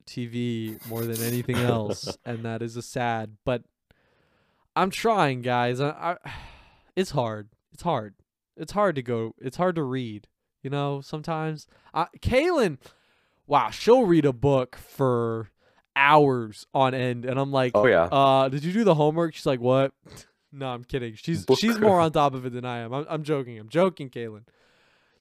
[0.05, 3.37] TV more than anything else, and that is a sad.
[3.45, 3.63] But
[4.79, 5.79] I'm trying, guys.
[5.81, 5.89] I,
[6.25, 6.31] I,
[6.95, 7.49] it's hard.
[7.73, 8.15] It's hard.
[8.57, 9.35] It's hard to go.
[9.39, 10.27] It's hard to read.
[10.63, 11.67] You know, sometimes.
[11.93, 12.77] Uh, Kaylin,
[13.47, 15.49] wow, she'll read a book for
[15.95, 18.03] hours on end, and I'm like, Oh yeah.
[18.05, 19.35] uh, did you do the homework?
[19.35, 19.91] She's like, what?
[20.51, 21.13] No, I'm kidding.
[21.13, 22.91] She's Book- she's more on top of it than I am.
[22.91, 23.59] I'm, I'm joking.
[23.59, 24.45] I'm joking, Kaylin.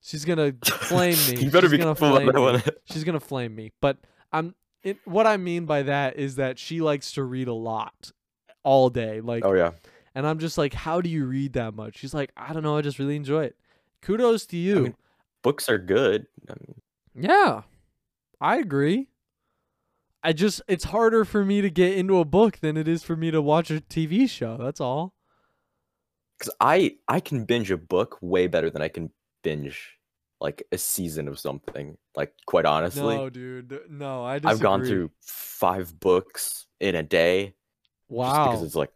[0.00, 1.42] She's gonna flame me.
[1.44, 2.40] you better She's be gonna careful about flame that me.
[2.40, 2.62] one.
[2.90, 3.72] She's gonna flame me.
[3.82, 3.98] But
[4.32, 8.10] I'm it, what I mean by that is that she likes to read a lot
[8.68, 9.22] all day.
[9.22, 9.70] Like oh yeah.
[10.14, 11.96] and I'm just like, how do you read that much?
[11.96, 13.56] She's like, I don't know, I just really enjoy it.
[14.02, 14.74] Kudos to you.
[14.80, 14.94] mean-
[15.42, 16.26] Books are good.
[16.50, 16.80] I mean,
[17.14, 17.62] yeah.
[18.40, 19.08] I agree.
[20.22, 23.16] I just it's harder for me to get into a book than it is for
[23.16, 24.58] me to watch a TV show.
[24.58, 25.14] That's all.
[26.38, 29.10] Because I I can binge a book way better than I can
[29.42, 29.96] binge
[30.40, 31.96] like a season of something.
[32.16, 33.80] Like quite honestly, no, dude.
[33.88, 34.52] No, I disagree.
[34.52, 37.54] I've gone through five books in a day
[38.08, 38.46] Wow.
[38.46, 38.92] because it's like,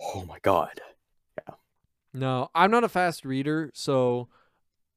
[0.00, 0.80] oh my god.
[1.38, 1.54] Yeah.
[2.12, 4.28] No, I'm not a fast reader, so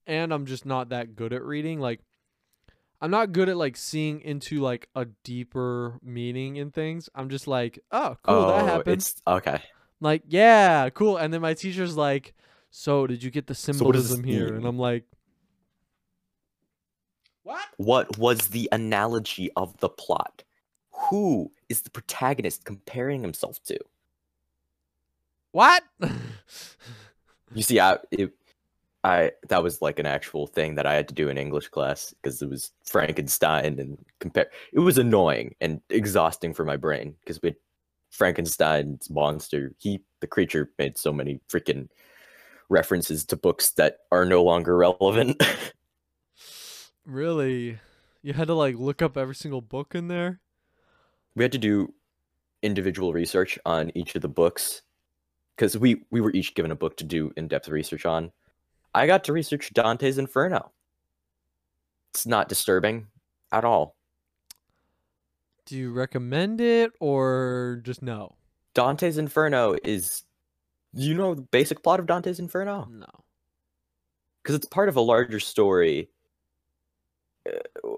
[0.08, 1.80] and I'm just not that good at reading.
[1.80, 2.02] Like
[3.02, 7.10] I'm not good at like seeing into like a deeper meaning in things.
[7.16, 8.98] I'm just like, oh, cool, oh, that happened.
[8.98, 9.62] it's okay.
[10.02, 11.18] Like, yeah, cool.
[11.18, 12.34] And then my teacher's like,
[12.72, 14.54] so did you get the what does this symbolism here?
[14.54, 14.66] And?
[14.66, 15.06] I'm like,
[17.44, 17.66] what?
[17.78, 20.44] What was the analogy of the plot?
[21.10, 23.80] Who is the protagonist comparing himself to?
[25.52, 25.84] What?
[27.56, 28.32] You see, I it,
[29.04, 32.14] I that was like an actual thing that I had to do in English class
[32.22, 34.50] because it was Frankenstein and compare.
[34.74, 37.56] It was annoying and exhausting for my brain because we had
[38.12, 39.74] Frankenstein's monster.
[39.80, 41.88] He, the creature, made so many freaking
[42.70, 45.42] references to books that are no longer relevant.
[47.06, 47.80] really?
[48.22, 50.42] You had to like look up every single book in there?
[51.40, 51.94] We had to do
[52.62, 54.82] individual research on each of the books
[55.56, 58.30] because we we were each given a book to do in-depth research on
[58.94, 60.70] i got to research dante's inferno
[62.14, 63.08] it's not disturbing
[63.54, 63.96] at all
[65.66, 68.36] Do you recommend it or just no?
[68.74, 70.24] dante's inferno is
[70.94, 73.08] you know the basic plot of dante's inferno No.
[74.44, 76.10] because it's part of a larger story
[77.48, 77.90] uh,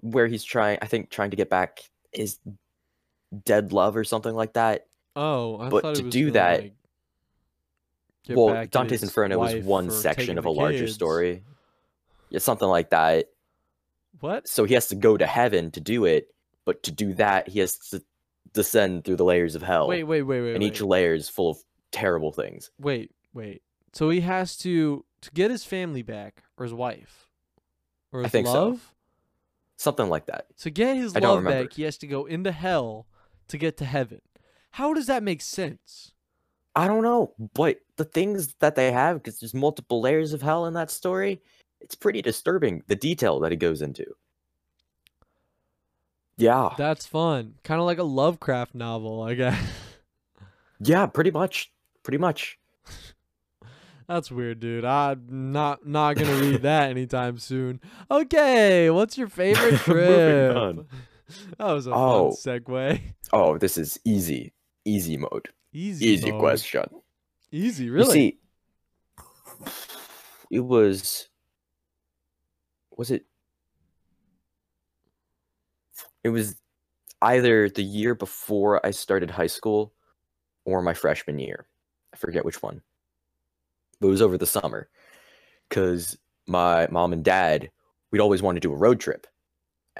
[0.00, 1.80] where he's trying i think trying to get back
[2.12, 2.38] his
[3.44, 6.60] dead love or something like that Oh, I But thought to it was do that-
[6.62, 6.72] like,
[8.28, 10.94] well dante's inferno was one section of a larger kids.
[10.94, 11.42] story
[12.28, 13.26] yeah something like that
[14.20, 14.46] What?
[14.46, 16.32] so he has to go to heaven to do it
[16.64, 18.02] but to do that he has to
[18.52, 20.54] descend through the layers of hell Wait, wait, wait, wait.
[20.54, 20.72] and wait.
[20.72, 21.58] each layer is full of
[21.92, 23.62] terrible things Wait, wait.
[23.92, 27.26] So he has to to get his family back, or his wife,
[28.12, 28.68] or I his think so.
[28.68, 28.94] love.
[29.76, 33.06] something like that To get his I love back, he has to go into hell
[33.50, 34.20] to get to heaven.
[34.72, 36.12] How does that make sense?
[36.76, 40.66] i don't know but the things that they have because there's multiple layers of hell
[40.66, 41.42] in that story
[41.80, 44.06] it's pretty disturbing the detail that it goes into
[46.36, 47.54] yeah That's fun.
[47.64, 49.60] Kind of like a Lovecraft novel, I guess.
[50.78, 51.72] yeah pretty much
[52.04, 52.56] pretty much
[54.08, 54.84] That's weird, dude.
[54.84, 57.80] I'm not not gonna read that anytime soon.
[58.10, 60.86] Okay, what's your favorite trip?
[61.58, 62.32] That was a Oh.
[62.32, 63.00] fun segue.
[63.32, 64.52] oh this is easy
[64.84, 66.40] easy mode Easy, easy mode.
[66.40, 66.84] question
[67.52, 68.06] Easy, really.
[68.06, 68.38] You see,
[70.52, 71.28] it was.
[72.96, 73.24] Was it?
[76.22, 76.56] It was
[77.22, 79.92] either the year before I started high school
[80.64, 81.66] or my freshman year.
[82.12, 82.82] I forget which one.
[84.00, 84.88] But it was over the summer.
[85.68, 86.16] Because
[86.46, 87.70] my mom and dad,
[88.12, 89.26] we'd always wanted to do a road trip.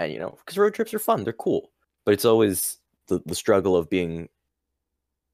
[0.00, 1.70] And you know, because road trips are fun, they're cool,
[2.04, 2.78] but it's always
[3.08, 4.28] the the struggle of being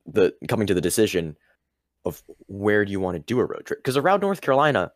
[0.06, 1.36] the coming to the decision
[2.04, 3.78] of where do you want to do a road trip?
[3.80, 4.92] Because around North Carolina,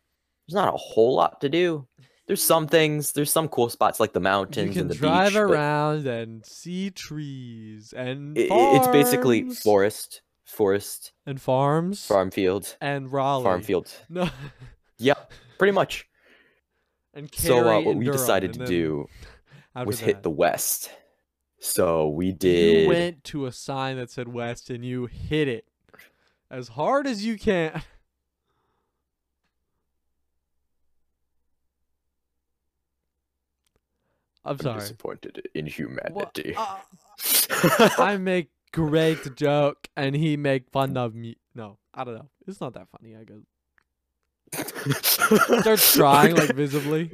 [0.47, 1.87] there's not a whole lot to do.
[2.27, 5.01] There's some things, there's some cool spots like the mountains and the beaches.
[5.01, 5.37] drive beach.
[5.37, 12.77] around and see trees and i- i- it's basically forest, forest, and farms farm fields
[12.81, 13.43] and Raleigh.
[13.43, 14.29] farm fields No.
[14.99, 15.15] Yeah,
[15.59, 16.07] pretty much.
[17.15, 19.07] and So uh, what and we Durham, decided to then do
[19.75, 20.91] was hit the west.
[21.61, 22.83] So we did.
[22.83, 25.67] You went to a sign that said west and you hit it
[26.51, 27.83] as hard as you can.
[34.43, 34.81] I'm I'm sorry.
[34.81, 36.55] disappointed in humanity.
[36.57, 36.79] uh,
[37.99, 41.37] I make great joke and he make fun of me.
[41.55, 42.31] No, I don't know.
[42.47, 43.17] It's not that funny.
[43.17, 43.41] I guess.
[45.03, 47.11] Start trying like visibly.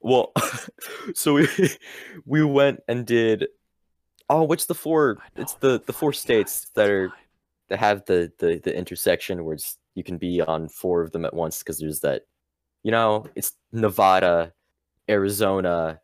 [0.00, 0.32] Well,
[1.14, 1.48] so we
[2.26, 3.48] we went and did.
[4.28, 5.18] Oh, what's the four?
[5.20, 7.18] I It's the the four states it's that are fine.
[7.68, 11.24] that have the the the intersection where it's, you can be on four of them
[11.24, 12.22] at once because there's that.
[12.82, 14.52] You know, it's Nevada,
[15.08, 16.00] Arizona.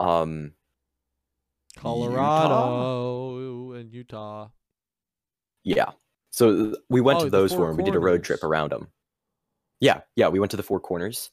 [0.00, 0.52] Um,
[1.76, 4.48] Colorado and Utah.
[5.64, 5.90] Yeah.
[6.30, 8.70] So we went Oh, to those Four four and we did a road trip around
[8.72, 8.88] them.
[9.80, 11.30] Yeah, yeah, we went to the Four Corners,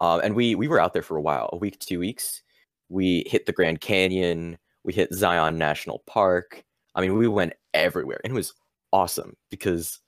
[0.00, 2.42] um, and we we were out there for a while, a week, two weeks.
[2.88, 4.58] We hit the Grand Canyon.
[4.84, 6.64] We hit Zion National Park.
[6.94, 8.54] I mean, we went everywhere, and it was
[8.92, 10.00] awesome because,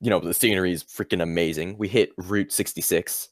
[0.00, 1.76] you know, the scenery is freaking amazing.
[1.78, 3.28] We hit Route 66.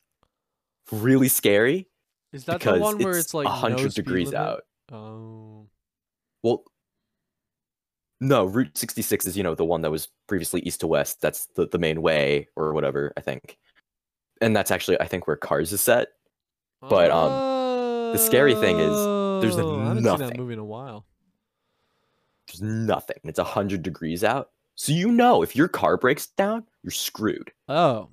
[0.92, 1.88] Really scary
[2.32, 4.40] Is that the one where it's it's like hundred speed degrees limit?
[4.40, 4.62] out.
[4.92, 5.66] Oh.
[6.42, 6.62] Well,
[8.20, 11.20] no, Route 66 is, you know, the one that was previously east to west.
[11.20, 13.58] That's the, the main way or whatever, I think.
[14.40, 16.08] And that's actually, I think, where Cars is set.
[16.80, 18.96] But, um, the scary thing is,
[19.42, 20.36] there's Oh, I haven't seen that nothing.
[20.36, 21.04] movie in a while.
[22.46, 23.16] There's nothing.
[23.24, 24.50] It's 100 degrees out.
[24.76, 27.50] So you know, if your car breaks down, you're screwed.
[27.68, 28.08] Oh.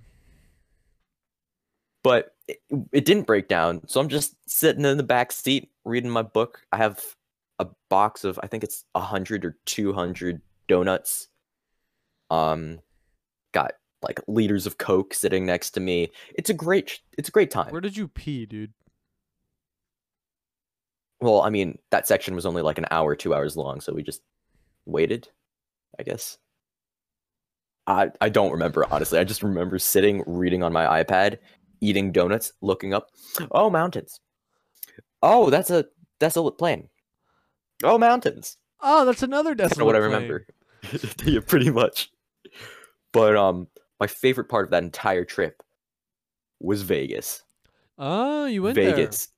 [2.03, 2.59] But it,
[2.91, 3.81] it didn't break down.
[3.87, 6.61] So I'm just sitting in the back seat reading my book.
[6.71, 7.01] I have
[7.59, 11.27] a box of, I think it's 100 or 200 donuts.
[12.29, 12.79] Um,
[13.53, 13.73] got
[14.03, 16.11] like liters of Coke sitting next to me.
[16.35, 17.71] It's a great, it's a great time.
[17.71, 18.73] Where did you pee, dude?
[21.21, 24.03] Well, I mean, that section was only like an hour, two hours long, so we
[24.03, 24.21] just
[24.85, 25.29] waited,
[25.97, 26.37] I guess.
[27.87, 29.19] I I don't remember honestly.
[29.19, 31.37] I just remember sitting reading on my iPad,
[31.81, 33.09] eating donuts, looking up.
[33.51, 34.19] Oh, mountains.
[35.21, 35.85] Oh, that's a
[36.19, 36.89] desolate plain.
[37.83, 38.57] Oh, mountains.
[38.81, 40.45] Oh, that's another That's decimal what I remember.
[41.23, 42.11] yeah, pretty much.
[43.13, 43.67] But um,
[43.99, 45.61] my favorite part of that entire trip
[46.59, 47.43] was Vegas.
[47.97, 48.95] Oh, you went there.
[48.95, 49.29] Vegas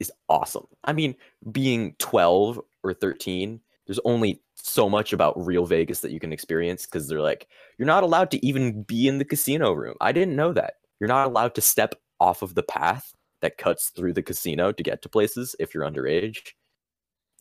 [0.00, 0.66] is awesome.
[0.84, 1.14] I mean,
[1.50, 6.86] being 12 or 13, there's only so much about real Vegas that you can experience
[6.86, 7.48] because they're like,
[7.78, 9.96] you're not allowed to even be in the casino room.
[10.00, 10.74] I didn't know that.
[11.00, 14.82] You're not allowed to step off of the path that cuts through the casino to
[14.82, 16.38] get to places if you're underage.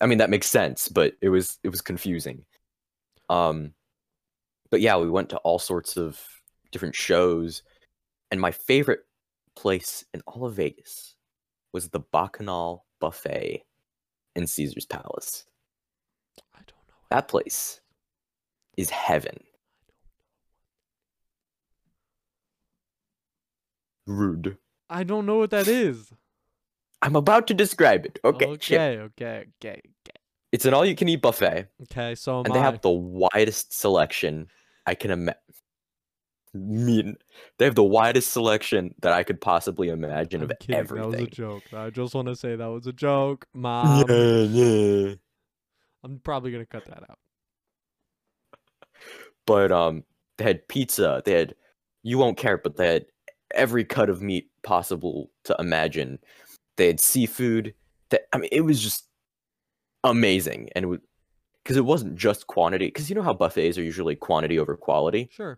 [0.01, 2.43] I mean, that makes sense, but it was it was confusing.
[3.29, 3.73] Um
[4.75, 6.21] but yeah, we went to all sorts of
[6.69, 7.63] different shows
[8.29, 9.05] and my favorite
[9.55, 11.15] place in all of Vegas
[11.71, 13.63] was the Bacchanal Buffet
[14.35, 15.45] in Caesar's Palace.
[16.53, 16.95] I don't know.
[17.09, 17.79] That place
[18.75, 19.37] is heaven.
[24.05, 24.57] Rude.
[24.89, 26.11] I don't know what that is.
[27.01, 28.19] I'm about to describe it.
[28.25, 28.81] Okay, chill.
[28.81, 30.19] Okay, okay, okay, okay.
[30.51, 34.49] It's an all-you-can-eat buffet, Okay, so am and they have the widest selection
[34.85, 35.39] I can imagine.
[36.53, 37.17] Mean,
[37.57, 40.85] they have the widest selection that I could possibly imagine I'm of kidding.
[40.85, 41.63] That was a joke.
[41.73, 44.05] I just want to say that was a joke, mom.
[44.09, 45.13] yeah, yeah.
[46.03, 47.19] I'm probably gonna cut that out.
[49.45, 50.03] but um
[50.37, 51.55] they had pizza they had
[52.03, 53.05] you won't care but they had
[53.53, 56.17] every cut of meat possible to imagine
[56.77, 57.73] they had seafood
[58.09, 59.07] that i mean it was just
[60.03, 61.01] amazing and it
[61.65, 65.27] because it wasn't just quantity because you know how buffets are usually quantity over quality
[65.33, 65.57] Sure.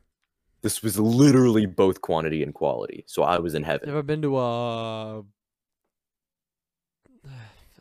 [0.61, 4.37] this was literally both quantity and quality so i was in heaven Ever been to
[4.37, 5.19] a?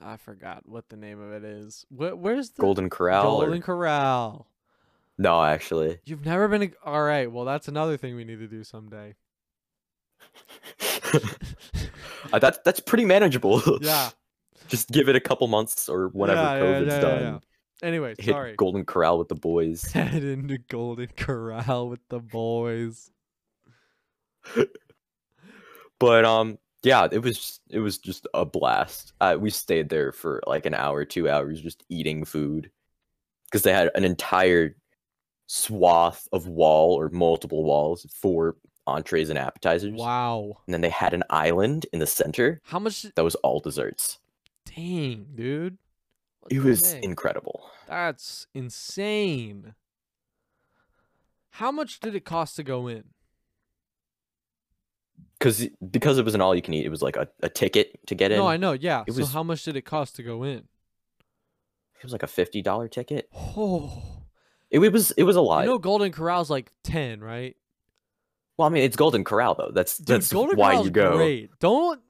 [0.02, 1.86] I forgot what the name of it is.
[1.88, 4.46] Where, where's the golden corral or- Golden Corral?
[5.16, 6.60] no actually You've never been.
[6.60, 6.76] To...
[6.84, 7.32] All right.
[7.32, 9.14] Well, that's another thing we need to do someday.
[12.32, 14.10] Uh, that's that's pretty manageable Yeah.
[14.68, 17.38] just give it a couple months or whenever yeah, covid's yeah, yeah, done yeah.
[17.82, 18.54] Anyway, hit sorry.
[18.56, 23.10] golden corral with the boys Head into Golden Corral with the boys.
[25.98, 29.12] but um yeah, it was it was just a blast.
[29.20, 32.70] Uh, we stayed there for like an hour, two hours, just eating food
[33.46, 34.76] because they had an entire
[35.48, 38.56] swath of wall or multiple walls for
[38.86, 39.94] entrees and appetizers.
[39.94, 40.58] Wow.
[40.66, 43.02] And then they had an island in the center How much?
[43.02, 44.18] that was all desserts.
[44.64, 45.78] Dang, dude.
[46.48, 47.02] What It was heck?
[47.02, 47.68] incredible.
[47.88, 49.74] That's insane.
[51.50, 53.04] How much did it cost to go in?
[55.38, 57.98] Because because it was an all you can eat, it was like a, a ticket
[58.06, 58.38] to get in.
[58.38, 58.72] No, I know.
[58.72, 59.04] Yeah.
[59.06, 60.58] it so was- how much did it cost to go in?
[61.98, 63.28] It was like a fifty dollar ticket.
[63.34, 64.02] Oh,
[64.70, 65.64] It, it was it was a lot.
[65.64, 67.56] you know, Golden Corral's like ten, right?
[68.56, 69.70] well, I mean, it's Golden Corral though.
[69.72, 71.16] That's Dude, that's Golden why Corral's you go.
[71.16, 71.50] great.
[71.58, 72.00] Don't.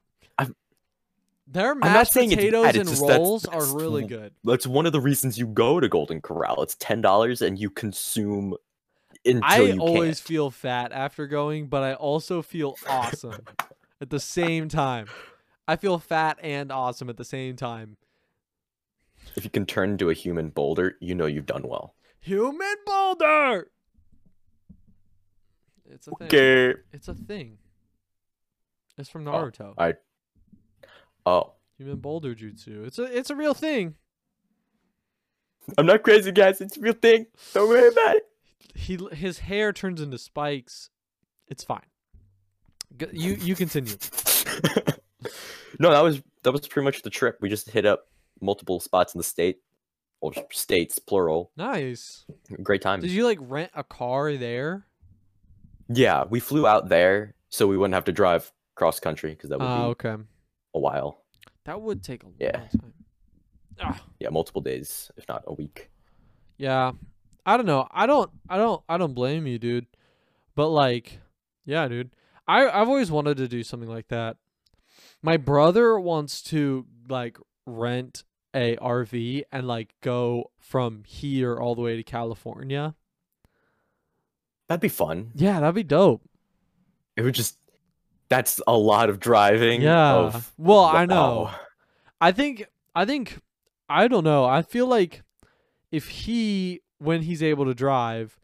[1.47, 4.35] I'm- Their mashed it's potatoes and just rolls that's are really good.
[4.45, 6.63] That's one of the reasons you go to Golden Corral.
[6.63, 8.57] It's ten dollars and you consume
[9.25, 10.27] until I you always can't.
[10.29, 13.45] feel fat after going, but I also feel awesome
[14.01, 15.07] at the same time.
[15.69, 17.97] I feel fat and awesome at the same time.
[19.37, 21.95] If you can turn into a human boulder, you know you've done well.
[22.21, 23.69] Human boulder.
[25.89, 26.27] It's a thing.
[26.29, 26.75] Okay.
[26.93, 27.59] It's a thing.
[28.99, 29.75] It's from Oh, Naruto.
[29.79, 29.95] I.
[31.27, 32.87] Oh, Human boulder jutsu.
[32.87, 33.97] It's a it's a real thing.
[35.77, 36.61] I'm not crazy, guys.
[36.61, 37.27] It's a real thing.
[37.53, 38.23] Don't worry about it.
[38.75, 40.91] He his hair turns into spikes.
[41.49, 41.85] It's fine.
[43.13, 43.93] You you continue.
[45.79, 47.39] no, that was that was pretty much the trip.
[47.41, 48.07] We just hit up
[48.41, 49.59] multiple spots in the state,
[50.21, 51.51] or states plural.
[51.57, 52.25] Nice.
[52.63, 53.01] Great time.
[53.01, 54.87] Did you like rent a car there?
[55.89, 59.59] Yeah, we flew out there so we wouldn't have to drive cross country because that
[59.59, 60.17] would Ah, be okay.
[60.77, 61.23] A while.
[61.65, 62.59] That would take a Yeah.
[62.59, 62.95] long time.
[63.81, 65.91] Ah, Yeah, multiple days, if not a week.
[66.57, 66.93] yeah.
[67.49, 67.87] I don't know.
[67.93, 69.87] I don't I don't I don't blame you, dude.
[70.57, 71.21] But like,
[71.65, 72.11] yeah, dude.
[72.49, 74.37] I I've always wanted to do something like that.
[75.23, 78.25] My brother wants to like rent
[78.55, 82.97] a RV and like go from here all the way to California.
[84.69, 85.31] That'd be fun.
[85.35, 86.23] Yeah, that'd be dope.
[87.17, 87.59] It would just
[88.29, 89.83] that's a lot of driving.
[89.83, 90.15] Yeah.
[90.15, 91.51] of- Well, I know.
[92.21, 93.39] I think I think
[93.89, 94.45] I don't know.
[94.45, 95.23] I feel like
[95.93, 98.39] if he when he's able to drive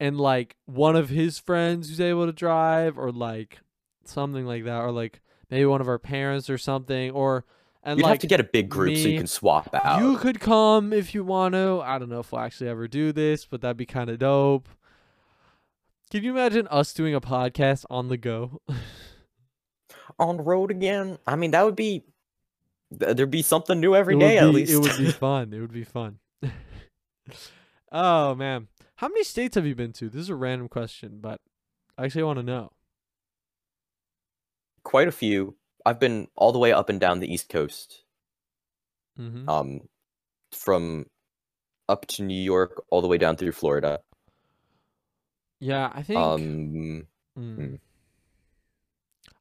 [0.00, 3.58] and like one of his friends who's able to drive or like
[4.04, 5.20] something like that or like
[5.50, 7.44] maybe one of our parents or something or
[7.84, 10.00] and You'd like have to get a big group so you can swap out.
[10.02, 11.80] you could come if you want to.
[11.84, 14.68] I don't know if we'll actually ever do this, but that'd be kind of dope.
[16.10, 18.60] Can you imagine us doing a podcast on the go?
[20.18, 21.18] on the road again.
[21.26, 22.04] I mean, that would be
[22.90, 24.72] there'd be something new every day would at be, least.
[24.72, 25.52] It would be fun.
[25.52, 26.18] It would be fun.
[27.92, 30.08] oh man, how many states have you been to?
[30.08, 31.40] This is a random question, but
[31.96, 32.72] I actually want to know.
[34.84, 35.56] Quite a few.
[35.84, 38.04] I've been all the way up and down the East Coast.
[39.18, 39.48] Mm-hmm.
[39.48, 39.80] Um,
[40.52, 41.06] from
[41.88, 44.00] up to New York, all the way down through Florida.
[45.60, 46.18] yeah, I think.
[46.18, 47.06] Um, mm.
[47.36, 47.74] hmm.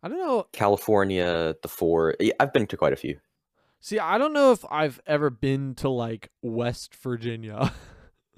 [0.08, 0.48] I don't know.
[0.54, 2.16] California, the four.
[2.40, 3.20] I've been to quite a few.
[3.82, 7.74] See, I don't know if I've ever been to like West Virginia.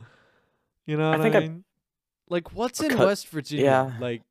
[0.88, 1.64] you know I what I, think I've- mean?
[2.28, 3.66] Like, what's in West Virginia?
[3.66, 3.92] yeah.
[4.00, 4.22] Like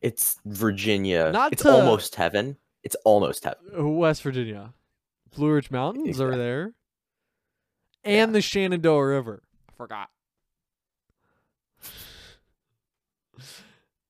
[0.00, 1.30] It's Virginia.
[1.32, 2.56] Not it's to- almost heaven.
[2.82, 3.60] It's almost heaven.
[3.78, 4.72] uh, West Virginia,
[5.36, 6.72] Blue Ridge Mountains are there,
[8.04, 8.32] and Yeah.
[8.32, 9.42] the Shenandoah River.
[9.68, 10.08] I forgot.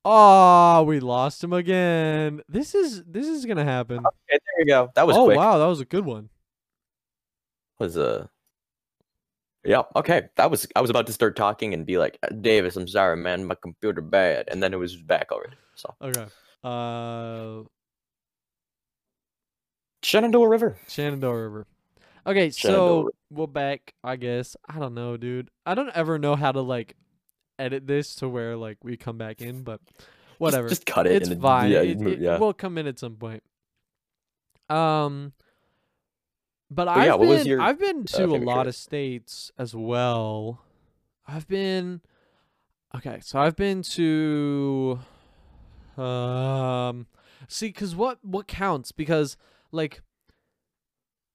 [0.05, 2.40] Oh, we lost him again.
[2.48, 3.98] This is this is gonna happen.
[3.98, 4.90] Okay, there you go.
[4.94, 5.36] That was oh quick.
[5.36, 6.30] wow, that was a good one.
[7.78, 8.26] Was uh
[9.64, 10.28] Yeah, okay.
[10.36, 13.16] That was I was about to start talking and be like, "Uh, Davis, I'm sorry,
[13.16, 14.48] man, my computer bad.
[14.51, 15.57] And then it was back already.
[15.74, 16.26] So Okay.
[16.64, 17.64] Uh,
[20.03, 20.78] Shenandoah River.
[20.88, 21.66] Shenandoah River.
[22.26, 23.11] Okay, Shenandoah so River.
[23.30, 23.94] we're back.
[24.03, 25.51] I guess I don't know, dude.
[25.66, 26.96] I don't ever know how to like
[27.61, 29.80] edit this to where like we come back in, but
[30.38, 30.68] whatever.
[30.68, 31.12] Just, cut it.
[31.12, 31.70] it's and then- fine.
[31.70, 32.38] Yeah, it, it yeah.
[32.38, 33.42] will come in at some point.
[34.68, 35.32] Um,
[36.70, 40.61] but, But I've yeah, been your, I've been to a lot of states as well.
[41.26, 42.00] I've been
[42.94, 45.00] okay, so I've been to
[45.96, 47.06] um
[47.48, 49.36] see because what what counts because
[49.72, 50.02] like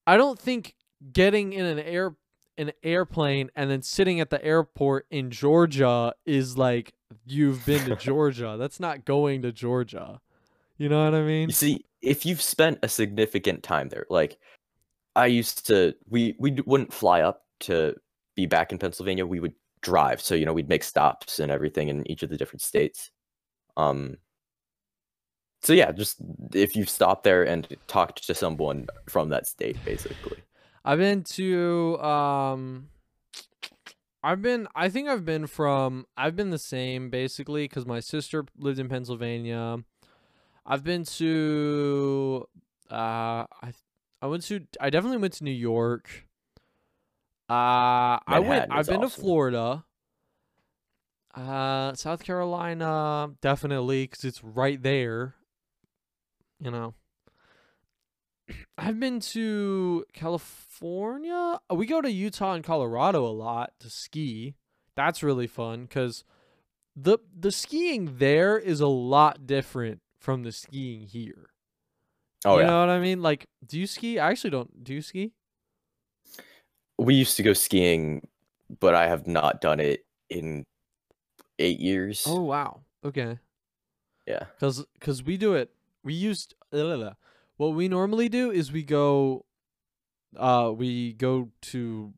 [0.06, 0.74] I don't think
[1.12, 2.14] getting in an air
[2.58, 6.94] an airplane and then sitting at the airport in Georgia is like
[7.26, 8.56] you've been to Georgia.
[8.58, 10.20] That's not going to Georgia.
[10.78, 11.48] You know what I mean?
[11.48, 14.38] You see, if you've spent a significant time there, like
[15.14, 17.94] I used to, we we wouldn't fly up to
[18.34, 19.26] be back in Pennsylvania.
[19.26, 22.36] We would drive, so you know we'd make stops and everything in each of the
[22.36, 23.10] different states.
[23.76, 24.18] Um,
[25.62, 26.18] So yeah, just
[26.54, 30.38] if you stop there and talked to someone from that state, basically.
[30.86, 32.90] I've been to um
[34.22, 38.44] I've been I think I've been from I've been the same basically cuz my sister
[38.56, 39.78] lived in Pennsylvania.
[40.64, 42.46] I've been to
[42.90, 43.72] uh I
[44.22, 46.26] I went to I definitely went to New York.
[47.50, 49.08] Uh I went I've been to.
[49.08, 49.84] Florida.
[51.34, 55.34] Uh South Carolina definitely cuz it's right there.
[56.60, 56.94] You know.
[58.78, 61.58] I've been to California.
[61.70, 64.54] We go to Utah and Colorado a lot to ski.
[64.94, 66.24] That's really fun cuz
[66.94, 71.50] the the skiing there is a lot different from the skiing here.
[72.44, 72.54] Oh yeah.
[72.54, 73.22] you yeah, know what I mean?
[73.22, 74.18] Like, do you ski?
[74.18, 74.84] I actually don't.
[74.84, 75.32] Do you ski?
[76.98, 78.26] we used to go skiing,
[78.80, 80.64] but I have not done it in
[81.58, 82.24] eight years.
[82.26, 82.80] Oh wow.
[83.04, 83.38] Okay.
[84.26, 84.44] yeah.
[84.58, 85.70] Cuz cuz we do it.
[86.02, 86.54] We used
[87.56, 89.44] what we normally do is we go
[90.36, 92.12] uh we go to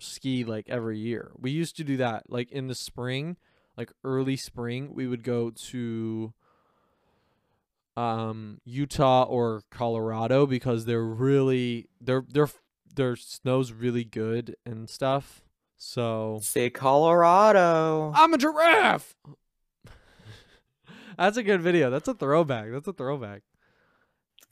[0.00, 1.32] ski like every year.
[1.38, 3.36] We used to do that like in the spring,
[3.76, 6.32] like early spring, we would go to
[7.96, 12.50] um Utah or Colorado because they're really they're they're
[12.94, 15.42] their snow's really good and stuff.
[15.76, 18.12] So Say Colorado.
[18.14, 19.16] I'm a giraffe.
[21.18, 21.90] That's a good video.
[21.90, 22.70] That's a throwback.
[22.70, 23.42] That's a throwback.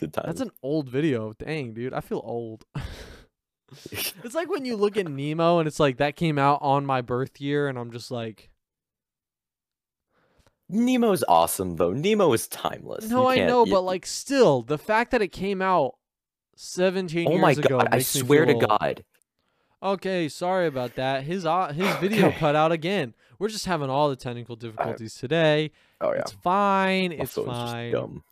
[0.01, 0.27] Good times.
[0.27, 1.35] That's an old video.
[1.35, 1.93] Dang, dude.
[1.95, 2.65] I feel old.
[3.93, 7.03] it's like when you look at Nemo and it's like that came out on my
[7.03, 8.51] birth year and I'm just like,
[10.69, 11.93] Nemo's awesome though.
[11.93, 13.09] Nemo is timeless.
[13.09, 15.97] no, I know, you- but like still, the fact that it came out
[16.57, 17.89] 17 oh years my ago god!
[17.91, 18.69] I swear to old.
[18.69, 19.05] God.
[19.83, 21.25] Okay, sorry about that.
[21.25, 22.39] His uh, his video Okay.
[22.39, 23.15] cut out again.
[23.39, 25.71] We're just having all the technical difficulties today.
[26.01, 26.21] Oh yeah.
[26.21, 27.11] It's fine.
[27.11, 27.93] My It's fine.
[27.93, 28.23] dumb.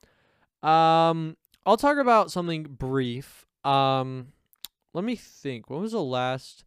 [0.70, 1.36] Um,
[1.68, 3.44] I'll talk about something brief.
[3.62, 4.28] Um,
[4.94, 5.68] let me think.
[5.68, 6.64] When was the last?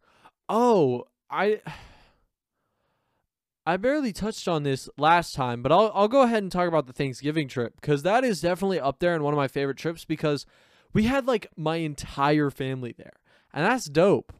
[0.48, 1.60] Oh, I
[3.66, 6.86] I barely touched on this last time, but I'll I'll go ahead and talk about
[6.86, 10.06] the Thanksgiving trip because that is definitely up there and one of my favorite trips
[10.06, 10.46] because
[10.94, 13.18] we had like my entire family there,
[13.52, 14.32] and that's dope.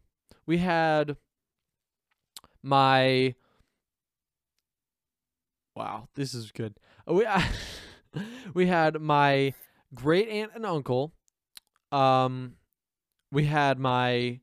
[0.46, 1.18] We had
[2.62, 3.34] my
[5.76, 6.76] wow, this is good.
[7.08, 7.26] We
[8.54, 9.56] we had my
[9.94, 11.14] great aunt and uncle.
[11.92, 12.56] Um,
[13.32, 14.40] we had my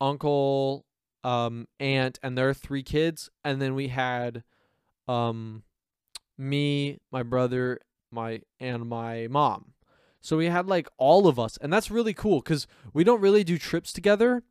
[0.00, 0.84] uncle,
[1.22, 4.44] um, aunt, and their three kids, and then we had,
[5.08, 5.62] um,
[6.36, 7.80] me, my brother,
[8.10, 9.72] my and my mom.
[10.20, 13.44] So we had like all of us, and that's really cool because we don't really
[13.44, 14.42] do trips together.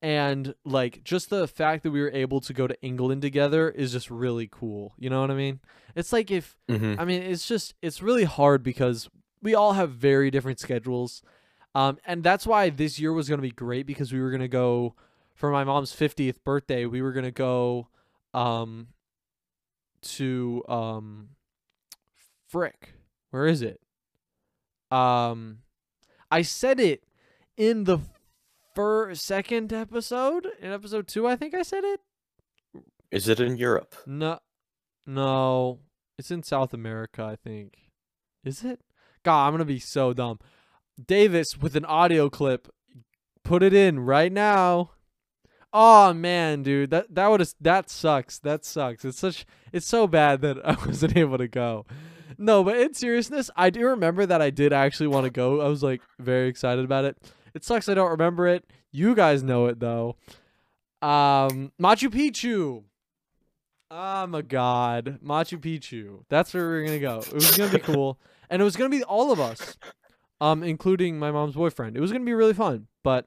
[0.00, 3.92] And like just the fact that we were able to go to England together is
[3.92, 4.94] just really cool.
[4.98, 5.60] You know what I mean?
[5.94, 6.98] It's like if Mhm.
[6.98, 9.08] I mean, it's just it's really hard because
[9.42, 11.22] we all have very different schedules.
[11.74, 14.94] Um, and that's why this year was gonna be great because we were gonna go
[15.34, 16.86] for my mom's fiftieth birthday.
[16.86, 17.88] We were gonna go,
[18.34, 18.88] um,
[20.02, 21.30] to um,
[22.48, 22.94] frick,
[23.30, 23.80] where is it?
[24.90, 25.58] Um,
[26.30, 27.04] I said it
[27.56, 27.98] in the
[28.74, 31.26] first second episode in episode two.
[31.26, 32.00] I think I said it.
[33.10, 33.94] Is it in Europe?
[34.06, 34.40] No,
[35.06, 35.80] no,
[36.18, 37.22] it's in South America.
[37.22, 37.78] I think.
[38.44, 38.80] Is it?
[39.24, 40.38] God, I'm gonna be so dumb.
[41.04, 42.68] Davis with an audio clip.
[43.44, 44.90] Put it in right now.
[45.72, 48.38] Oh man, dude, that that would that sucks.
[48.40, 49.04] That sucks.
[49.04, 51.86] It's such it's so bad that I wasn't able to go.
[52.38, 55.60] No, but in seriousness, I do remember that I did actually want to go.
[55.60, 57.16] I was like very excited about it.
[57.54, 58.64] It sucks I don't remember it.
[58.90, 60.16] You guys know it though.
[61.00, 62.84] Um, Machu Picchu.
[63.90, 66.24] Oh my god, Machu Picchu.
[66.28, 67.18] That's where we are gonna go.
[67.18, 68.18] It was gonna be cool,
[68.52, 69.76] and it was gonna be all of us,
[70.40, 71.96] um, including my mom's boyfriend.
[71.96, 73.26] It was gonna be really fun, but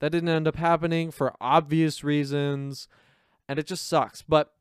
[0.00, 2.88] that didn't end up happening for obvious reasons,
[3.48, 4.22] and it just sucks.
[4.22, 4.52] But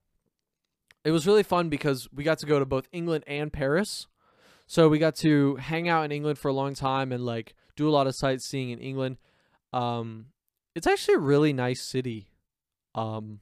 [1.04, 4.08] it was really fun because we got to go to both England and Paris.
[4.68, 7.90] So we got to hang out in England for a long time and like do
[7.90, 9.18] a lot of sightseeing in England.
[9.74, 10.28] Um,
[10.76, 12.28] it's actually a really nice city.
[12.94, 13.40] Um,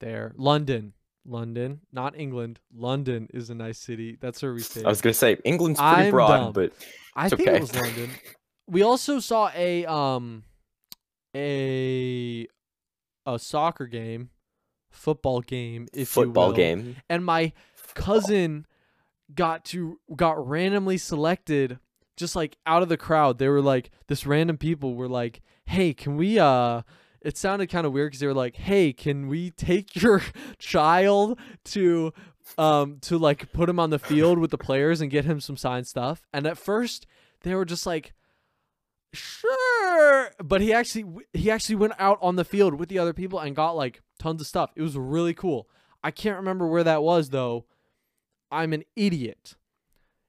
[0.00, 0.92] there, London,
[1.28, 2.60] London, not England.
[2.74, 4.16] London is a nice city.
[4.20, 4.84] That's where we stayed.
[4.84, 6.52] I was gonna say England's pretty I'm broad, dumb.
[6.52, 6.72] but
[7.14, 7.56] I think okay.
[7.56, 8.10] it was London.
[8.66, 10.44] We also saw a um
[11.34, 12.46] a
[13.26, 14.30] a soccer game,
[14.90, 16.54] football game, if you football will.
[16.56, 16.96] game.
[17.08, 17.52] and my
[17.94, 18.66] cousin
[19.34, 21.78] got to got randomly selected
[22.16, 23.38] just like out of the crowd.
[23.38, 26.82] They were like this random people were like, "Hey, can we uh
[27.22, 30.22] it sounded kind of weird cuz they were like, "Hey, can we take your
[30.58, 32.12] child to
[32.56, 35.56] um, to like put him on the field with the players and get him some
[35.56, 36.22] signed stuff.
[36.32, 37.06] And at first,
[37.42, 38.14] they were just like,
[39.12, 43.38] "Sure," but he actually he actually went out on the field with the other people
[43.38, 44.70] and got like tons of stuff.
[44.76, 45.68] It was really cool.
[46.02, 47.66] I can't remember where that was though.
[48.50, 49.56] I'm an idiot.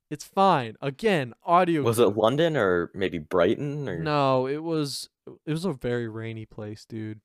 [0.09, 0.75] It's fine.
[0.81, 1.83] Again, audio.
[1.83, 3.87] Was it London or maybe Brighton?
[3.87, 5.09] Or No, it was
[5.45, 7.21] it was a very rainy place, dude.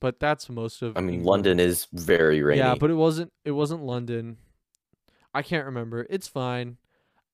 [0.00, 2.60] But that's most of I mean, London is very rainy.
[2.60, 4.36] Yeah, but it wasn't it wasn't London.
[5.34, 6.06] I can't remember.
[6.08, 6.76] It's fine.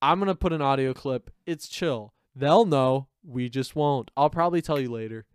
[0.01, 1.31] I'm going to put an audio clip.
[1.45, 2.13] It's chill.
[2.35, 3.07] They'll know.
[3.23, 4.11] We just won't.
[4.17, 5.25] I'll probably tell you later.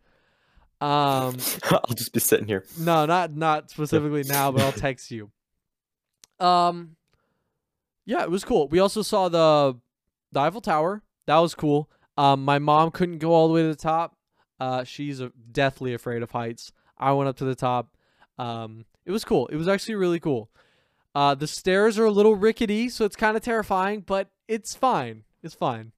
[0.81, 1.37] Um
[1.71, 2.64] I'll just be sitting here.
[2.79, 5.31] no, not not specifically now, but I'll text you.
[6.41, 6.97] Um
[8.05, 8.69] yeah, it was cool.
[8.69, 9.79] We also saw the
[10.33, 11.03] the Eiffel Tower.
[11.27, 11.91] That was cool.
[12.17, 14.17] Um my mom couldn't go all the way to the top.
[14.59, 16.73] Uh she's a, deathly afraid of heights.
[16.99, 17.97] I went up to the top.
[18.39, 19.47] Um it was cool.
[19.49, 20.51] It was actually really cool.
[21.15, 25.25] Uh the stairs are a little rickety, so it's kind of terrifying, but it's fine.
[25.43, 25.93] It's fine.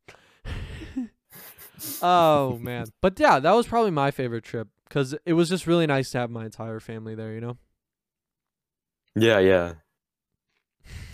[2.02, 2.86] oh man.
[3.00, 6.18] But yeah, that was probably my favorite trip cuz it was just really nice to
[6.18, 7.56] have my entire family there, you know.
[9.14, 9.74] Yeah, yeah.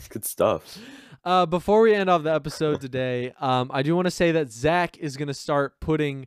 [0.08, 0.78] Good stuff.
[1.24, 4.50] Uh, before we end off the episode today, um, I do want to say that
[4.50, 6.26] Zach is going to start putting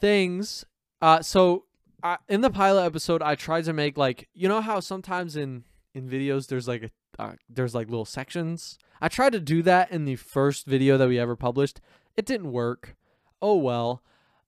[0.00, 0.64] things.
[1.00, 1.64] Uh, so
[2.02, 5.64] uh, in the pilot episode, I tried to make like you know how sometimes in
[5.94, 8.78] in videos there's like a uh, there's like little sections.
[9.00, 11.80] I tried to do that in the first video that we ever published.
[12.16, 12.96] It didn't work.
[13.42, 14.02] Oh well.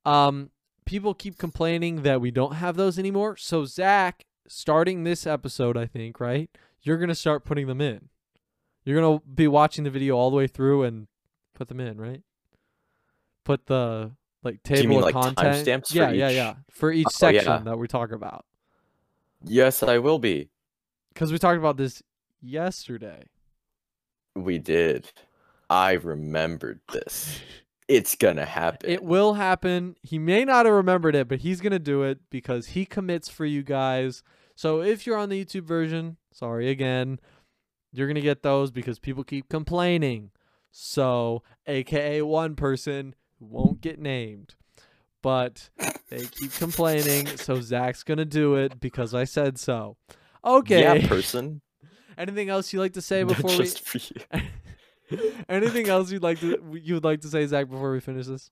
[0.05, 0.51] Um,
[0.85, 3.37] people keep complaining that we don't have those anymore.
[3.37, 6.51] So Zach, starting this episode, I think right,
[6.83, 8.09] you're gonna start putting them in.
[8.85, 11.09] You're gonna be watching the video all the way through and
[11.55, 12.23] put them in, right?
[13.45, 14.13] Put the
[14.43, 15.67] like you table mean, of like, content.
[15.93, 16.55] yeah, yeah, each- yeah.
[16.71, 17.41] For each Oh, yeah.
[17.41, 18.45] section that we talk about,
[19.45, 20.51] Yes, I will be.
[21.13, 22.03] because we talked about this
[22.41, 23.25] yesterday.
[24.35, 25.11] We did.
[25.71, 27.41] I remembered this.
[27.89, 28.91] It's gonna happen.
[28.91, 29.97] It will happen.
[30.03, 33.47] He may not have remembered it, but he's gonna do it because he commits for
[33.47, 34.23] you guys.
[34.59, 37.21] So if you're on the YouTube version, sorry again,
[37.93, 40.33] you're gonna get those because people keep complaining.
[40.73, 44.57] So, aka one person won't get named,
[45.23, 45.71] but
[46.11, 47.29] they keep complaining.
[47.37, 49.97] So Zach's gonna do it because I said so.
[50.45, 50.81] Okay.
[50.81, 51.61] Yeah, person.
[52.19, 53.59] Anything else you'd like to say Not before we?
[53.59, 55.21] just for you.
[55.49, 58.51] Anything else you'd like to you'd like to say, Zach, before we finish this?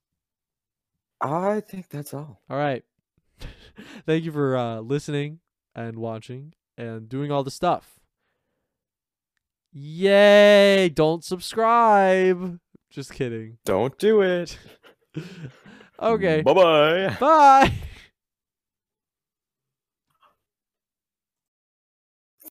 [1.20, 2.40] I think that's all.
[2.48, 2.84] All right.
[4.06, 5.40] Thank you for uh, listening
[5.76, 8.00] and watching and doing all the stuff.
[9.72, 10.88] Yay!
[10.88, 12.58] Don't subscribe.
[12.90, 13.58] Just kidding.
[13.64, 14.58] Don't do it.
[15.98, 16.42] Okay.
[16.42, 17.16] Bye bye.
[17.18, 17.72] Bye.